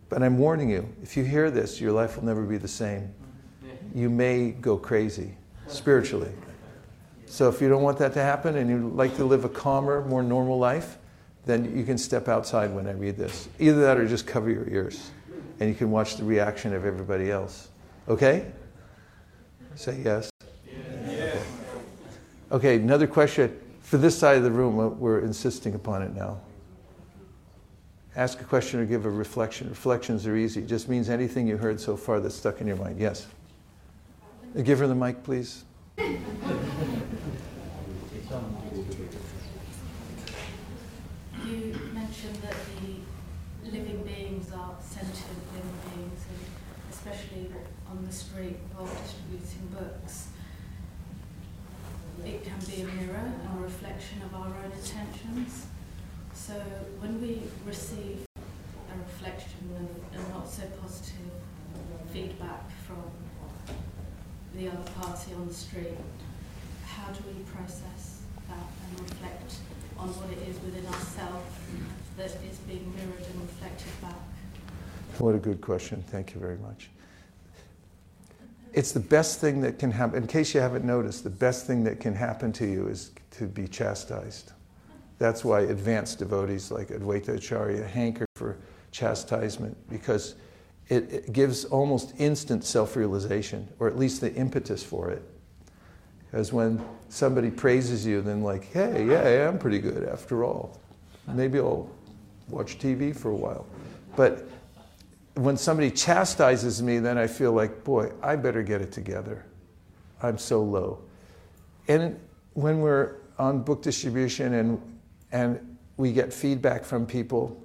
[0.09, 3.13] but I'm warning you, if you hear this, your life will never be the same.
[3.95, 5.37] You may go crazy
[5.67, 6.33] spiritually.
[7.27, 10.05] So if you don't want that to happen and you'd like to live a calmer,
[10.05, 10.99] more normal life,
[11.45, 13.49] then you can step outside when I read this.
[13.59, 15.11] Either that or just cover your ears
[15.61, 17.69] and you can watch the reaction of everybody else.
[18.09, 18.47] Okay?
[19.75, 20.31] Say yes.
[22.53, 23.59] Okay, another question.
[23.81, 26.41] For this side of the room, uh, we're insisting upon it now.
[28.17, 29.69] Ask a question or give a reflection.
[29.69, 30.62] Reflections are easy.
[30.62, 32.99] It just means anything you heard so far that's stuck in your mind.
[32.99, 33.27] Yes?
[34.62, 35.64] Give her the mic, please.
[35.99, 36.07] You
[41.93, 46.41] mentioned that the living beings are sentient living beings, and
[46.91, 47.51] especially
[47.91, 50.29] on the street while distributing books.
[52.25, 55.67] It can be a mirror and a reflection of our own intentions.
[56.47, 56.53] So
[57.01, 61.32] when we receive a reflection and, and not so positive
[62.12, 63.03] feedback from
[64.55, 65.99] the other party on the street,
[66.84, 69.57] how do we process that and reflect
[69.99, 71.51] on what it is within ourselves
[72.16, 74.14] that is being mirrored and reflected back?
[75.18, 76.05] What a good question.
[76.07, 76.90] Thank you very much.
[78.72, 80.22] It's the best thing that can happen.
[80.22, 83.47] In case you haven't noticed, the best thing that can happen to you is to
[83.47, 84.53] be chastised.
[85.19, 88.59] That's why advanced devotees like Advaita Acharya hanker for
[88.91, 90.35] chastisement because
[90.89, 95.23] it, it gives almost instant self realization, or at least the impetus for it.
[96.31, 100.79] Because when somebody praises you, then, like, hey, yeah, yeah, I'm pretty good after all.
[101.27, 101.91] Maybe I'll
[102.49, 103.67] watch TV for a while.
[104.17, 104.49] But
[105.35, 109.45] when somebody chastises me, then I feel like, boy, I better get it together.
[110.23, 111.03] I'm so low.
[111.89, 112.19] And
[112.55, 114.95] when we're on book distribution and,
[115.33, 117.61] and we get feedback from people,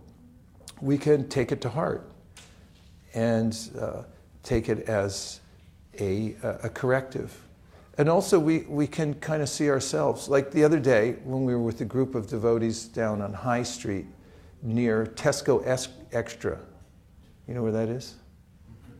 [0.82, 2.10] we can take it to heart
[3.14, 4.04] and uh,
[4.44, 5.42] take it as
[6.00, 7.38] a, a corrective.
[7.98, 10.30] And also, we, we can kind of see ourselves.
[10.30, 13.64] Like the other day, when we were with a group of devotees down on High
[13.64, 14.06] Street
[14.64, 15.62] near Tesco
[16.12, 16.58] Extra.
[17.48, 18.16] You know where that is?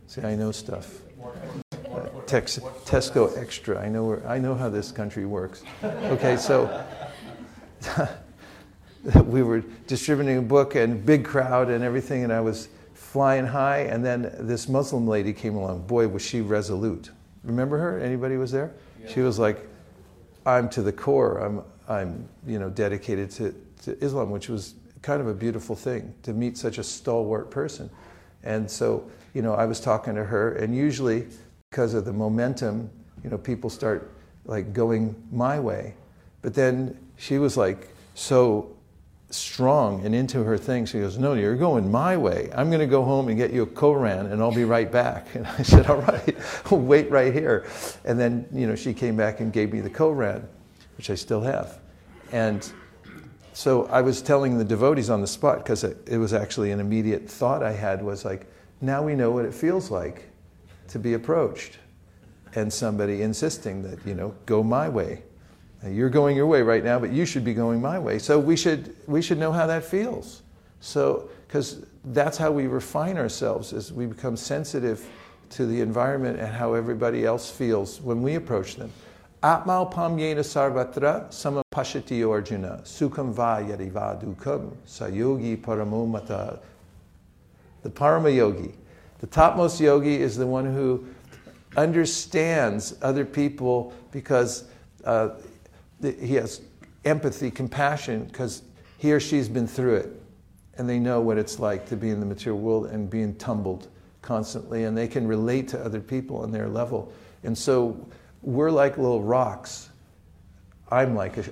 [0.06, 1.00] See, I know stuff.
[2.26, 3.80] Tex, Tesco Extra.
[3.80, 5.62] I know, where, I know how this country works.
[5.82, 6.84] Okay, so
[9.24, 13.80] we were distributing a book and big crowd and everything, and I was flying high,
[13.80, 15.86] and then this Muslim lady came along.
[15.86, 17.10] Boy, was she resolute.
[17.42, 17.98] Remember her?
[17.98, 18.72] Anybody was there?
[19.00, 19.12] Yeah.
[19.12, 19.68] She was like,
[20.46, 21.38] I'm to the core.
[21.38, 26.14] I'm, I'm you know, dedicated to, to Islam, which was kind of a beautiful thing
[26.22, 27.90] to meet such a stalwart person.
[28.44, 31.26] And so, you know, I was talking to her, and usually
[31.70, 32.88] because of the momentum,
[33.24, 34.12] you know, people start
[34.44, 35.94] like going my way.
[36.40, 38.76] But then she was like so
[39.34, 40.86] strong and into her thing.
[40.86, 42.50] She goes, No, you're going my way.
[42.54, 45.26] I'm going to go home and get you a Koran and I'll be right back.
[45.34, 46.36] And I said, All right,
[46.70, 47.66] wait right here.
[48.04, 50.46] And then, you know, she came back and gave me the Koran,
[50.96, 51.78] which I still have.
[52.30, 52.70] And
[53.52, 56.80] so I was telling the devotees on the spot, because it, it was actually an
[56.80, 58.46] immediate thought I had was like,
[58.80, 60.28] now we know what it feels like
[60.88, 61.78] to be approached
[62.54, 65.22] and somebody insisting that, you know, go my way.
[65.86, 68.18] You're going your way right now, but you should be going my way.
[68.18, 70.42] So we should, we should know how that feels.
[70.80, 75.06] So, because that's how we refine ourselves, as we become sensitive
[75.50, 78.90] to the environment and how everybody else feels when we approach them.
[79.42, 86.60] Atma upamyena sarvatra samapashati arjuna sukham va yadivadukam sayogi paramomata.
[87.82, 88.72] The parama yogi,
[89.18, 91.04] the topmost yogi is the one who
[91.76, 94.64] understands other people because
[95.04, 95.30] uh,
[96.02, 96.60] he has
[97.04, 98.62] empathy, compassion, because
[98.98, 100.22] he or she's been through it.
[100.78, 103.88] And they know what it's like to be in the material world and being tumbled
[104.22, 104.84] constantly.
[104.84, 107.12] And they can relate to other people on their level.
[107.44, 108.06] And so
[108.42, 109.90] we're like little rocks.
[110.90, 111.44] I'm like a,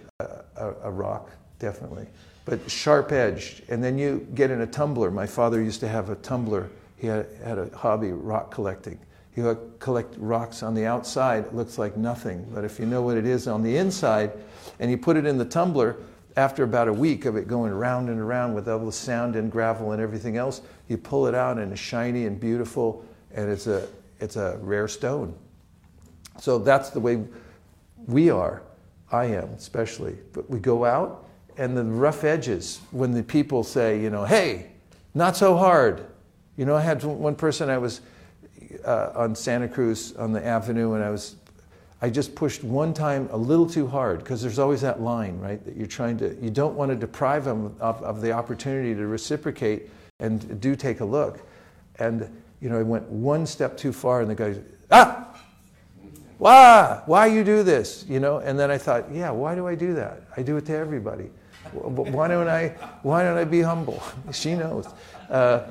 [0.56, 2.06] a, a rock, definitely.
[2.44, 3.62] But sharp edged.
[3.68, 5.10] And then you get in a tumbler.
[5.10, 6.70] My father used to have a tumbler.
[6.96, 8.98] He had, had a hobby, rock collecting.
[9.36, 12.46] Would collect rocks on the outside, it looks like nothing.
[12.52, 14.32] But if you know what it is on the inside,
[14.78, 15.96] and you put it in the tumbler,
[16.36, 19.50] after about a week of it going around and around with all the sand and
[19.50, 23.04] gravel and everything else, you pull it out and it's shiny and beautiful,
[23.34, 23.88] and it's a,
[24.20, 25.34] it's a rare stone.
[26.38, 27.24] So that's the way
[28.06, 28.62] we are.
[29.12, 30.16] I am, especially.
[30.32, 31.24] But we go out,
[31.56, 34.70] and the rough edges, when the people say, you know, hey,
[35.14, 36.06] not so hard.
[36.56, 38.00] You know, I had one person I was
[38.84, 41.36] uh, on Santa Cruz on the avenue, and I was,
[42.02, 45.64] I just pushed one time a little too hard because there's always that line, right?
[45.64, 49.06] That you're trying to, you don't want to deprive them of, of the opportunity to
[49.06, 51.40] reciprocate and do take a look.
[51.98, 52.28] And,
[52.60, 54.56] you know, I went one step too far, and the guy,
[54.90, 55.26] ah,
[56.38, 58.38] why, why you do this, you know?
[58.38, 60.22] And then I thought, yeah, why do I do that?
[60.36, 61.30] I do it to everybody.
[61.72, 62.68] Why don't I,
[63.02, 64.02] why don't I be humble?
[64.32, 64.88] She knows.
[65.28, 65.66] Uh,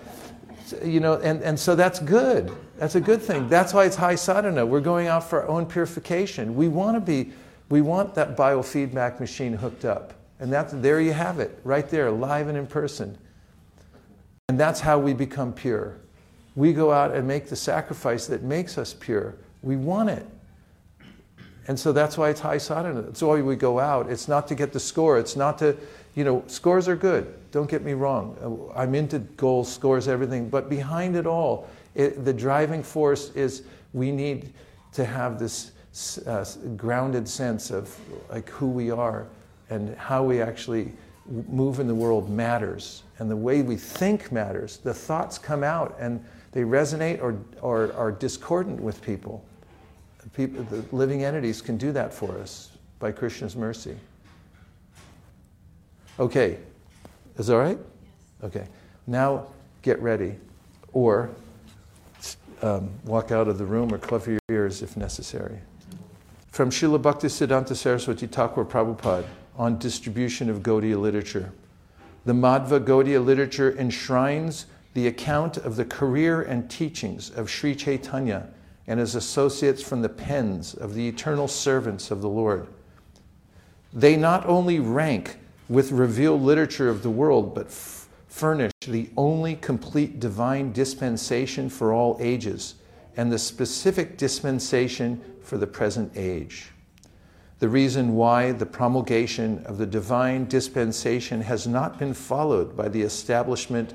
[0.83, 2.51] you know, and, and so that's good.
[2.77, 3.49] That's a good thing.
[3.49, 4.65] That's why it's high sadhana.
[4.65, 6.55] We're going out for our own purification.
[6.55, 7.31] We want to be
[7.69, 10.13] We want that biofeedback machine hooked up.
[10.39, 13.15] And that's, there you have it, right there, live and in person.
[14.47, 15.97] And that's how we become pure.
[16.55, 19.35] We go out and make the sacrifice that makes us pure.
[19.61, 20.25] We want it.
[21.67, 23.03] And so that's why it's high sadhana.
[23.03, 24.09] That's why we go out.
[24.09, 25.19] It's not to get the score.
[25.19, 25.77] It's not to,
[26.15, 27.31] you know, scores are good.
[27.51, 28.71] Don't get me wrong.
[28.75, 30.49] I'm into goals, scores, everything.
[30.49, 34.53] But behind it all, it, the driving force is we need
[34.93, 35.71] to have this
[36.25, 36.45] uh,
[36.77, 37.97] grounded sense of
[38.29, 39.27] like who we are
[39.69, 40.91] and how we actually
[41.47, 45.95] move in the world matters and the way we think matters the thoughts come out
[45.99, 49.43] and they resonate or, or are discordant with people
[50.33, 53.95] people the living entities can do that for us by krishna's mercy
[56.19, 56.57] okay
[57.39, 57.79] is that all right
[58.43, 58.67] okay
[59.07, 59.47] now
[59.81, 60.35] get ready
[60.93, 61.31] or
[62.61, 65.59] um, walk out of the room or cover your ears if necessary
[66.51, 69.25] from Srila Bhaktisiddhanta Saraswati Thakur Prabhupada
[69.57, 71.53] on distribution of Gaudiya literature.
[72.25, 78.49] The Madhva Gaudiya literature enshrines the account of the career and teachings of Sri Chaitanya
[78.87, 82.67] and his associates from the pens of the eternal servants of the Lord.
[83.93, 85.38] They not only rank
[85.69, 91.93] with revealed literature of the world, but f- furnish the only complete divine dispensation for
[91.93, 92.75] all ages
[93.15, 96.71] and the specific dispensation for the present age.
[97.59, 103.01] The reason why the promulgation of the divine dispensation has not been followed by the
[103.01, 103.93] establishment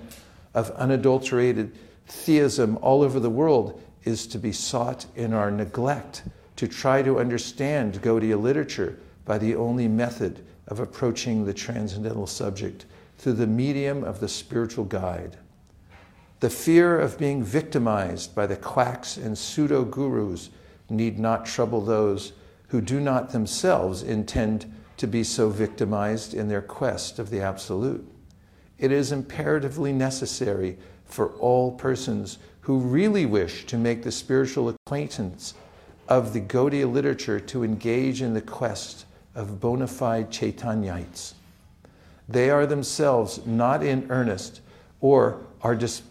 [0.53, 1.73] of unadulterated
[2.07, 6.23] theism all over the world is to be sought in our neglect
[6.57, 12.87] to try to understand Gaudiya literature by the only method of approaching the transcendental subject
[13.19, 15.37] through the medium of the spiritual guide.
[16.41, 20.51] The fear of being victimized by the quacks and pseudo gurus
[20.91, 22.33] need not trouble those
[22.69, 28.07] who do not themselves intend to be so victimized in their quest of the Absolute.
[28.79, 35.55] It is imperatively necessary for all persons who really wish to make the spiritual acquaintance
[36.09, 41.35] of the Gaudiya literature to engage in the quest of bona fide Chaitanyites.
[42.29, 44.61] They are themselves not in earnest
[45.01, 46.03] or are dis-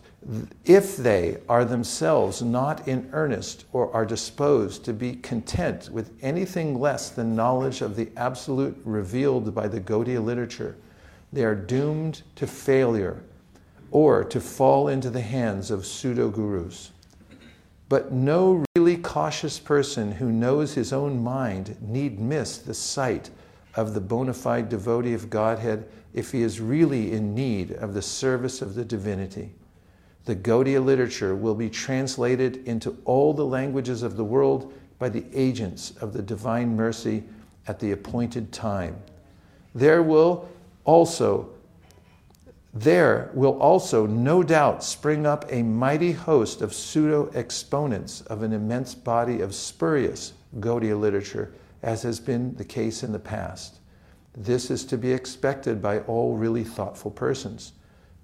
[0.64, 6.80] if they are themselves not in earnest or are disposed to be content with anything
[6.80, 10.78] less than knowledge of the absolute revealed by the Gaudiya literature,
[11.34, 13.22] they are doomed to failure
[13.92, 16.93] or to fall into the hands of pseudo gurus.
[17.94, 23.30] But no really cautious person who knows his own mind need miss the sight
[23.76, 28.02] of the bona fide devotee of Godhead if he is really in need of the
[28.02, 29.54] service of the divinity
[30.26, 35.26] the Gaudiya literature will be translated into all the languages of the world by the
[35.32, 37.24] agents of the divine mercy
[37.68, 38.96] at the appointed time.
[39.76, 40.50] There will
[40.84, 41.53] also
[42.74, 48.52] there will also no doubt spring up a mighty host of pseudo exponents of an
[48.52, 51.54] immense body of spurious Gaudiya literature,
[51.84, 53.80] as has been the case in the past.
[54.36, 57.74] This is to be expected by all really thoughtful persons.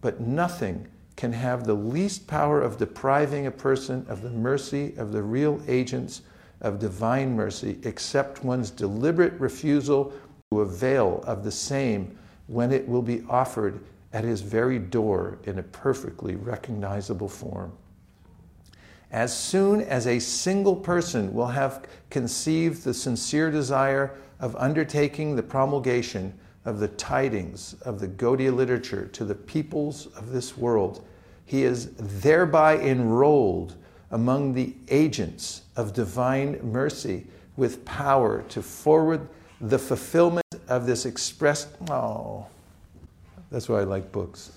[0.01, 5.11] But nothing can have the least power of depriving a person of the mercy of
[5.11, 6.21] the real agents
[6.61, 10.11] of divine mercy, except one's deliberate refusal
[10.49, 13.79] to avail of the same when it will be offered
[14.13, 17.71] at his very door in a perfectly recognizable form.
[19.11, 25.43] As soon as a single person will have conceived the sincere desire of undertaking the
[25.43, 26.33] promulgation
[26.65, 31.05] of the tidings of the Gaudiya literature to the peoples of this world,
[31.45, 33.75] he is thereby enrolled
[34.11, 37.25] among the agents of divine mercy
[37.57, 39.27] with power to forward
[39.61, 41.69] the fulfillment of this expressed.
[41.89, 42.45] Oh,
[43.51, 44.51] that's why I like books.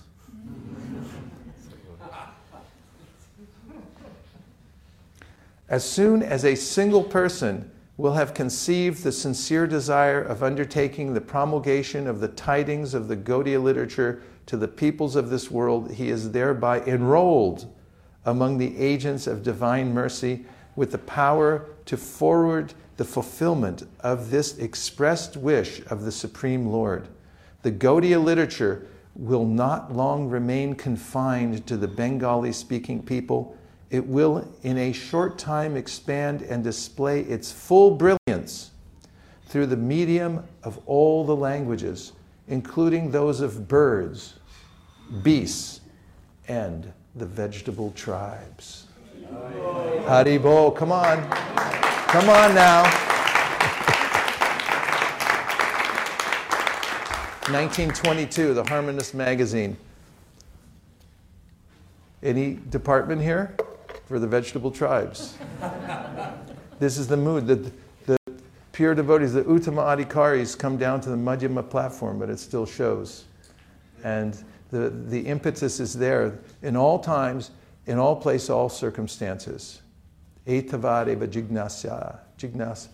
[5.68, 11.20] As soon as a single person will have conceived the sincere desire of undertaking the
[11.20, 16.10] promulgation of the tidings of the Gaudiya literature to the peoples of this world, he
[16.10, 17.72] is thereby enrolled
[18.24, 20.44] among the agents of divine mercy
[20.76, 27.08] with the power to forward the fulfillment of this expressed wish of the Supreme Lord.
[27.62, 33.56] The Gaudiya literature will not long remain confined to the Bengali speaking people.
[33.90, 38.70] It will, in a short time, expand and display its full brilliance
[39.46, 42.12] through the medium of all the languages
[42.48, 44.34] including those of birds,
[45.22, 45.80] beasts,
[46.48, 48.86] and the vegetable tribes.
[50.04, 51.28] Haribol, come on.
[52.08, 53.11] Come on now.
[57.50, 59.76] 1922, the Harmonist magazine.
[62.22, 63.56] Any department here
[64.06, 65.36] for the vegetable tribes?
[66.78, 67.48] this is the mood.
[67.48, 67.72] The,
[68.06, 68.16] the
[68.70, 73.24] pure devotees, the Uttama Adhikaris, come down to the Madhyama platform, but it still shows.
[74.04, 74.40] And
[74.70, 77.50] the, the impetus is there in all times,
[77.86, 79.82] in all places, all circumstances.
[80.46, 82.86] Etavadeva jignasya, jignas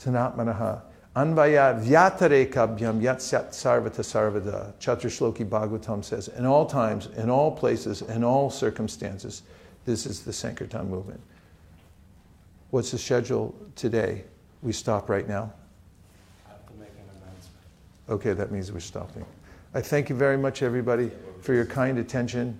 [0.00, 0.82] tanatmanaha.
[1.14, 4.72] Anvaya vyatarekabhyam yatsat sarvata sarvada.
[4.80, 9.42] Chaturshloki Bhagavatam says, in all times, in all places, in all circumstances,
[9.84, 11.20] this is the Sankirtan movement.
[12.70, 14.24] What's the schedule today?
[14.62, 15.52] We stop right now?
[16.46, 17.66] I have to make an announcement.
[18.08, 19.26] Okay, that means we're stopping.
[19.74, 21.10] I thank you very much, everybody,
[21.42, 22.58] for your kind attention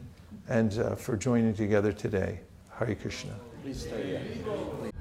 [0.48, 2.40] and uh, for joining together today.
[2.78, 3.32] Hare Krishna.
[3.62, 4.91] Please stay here.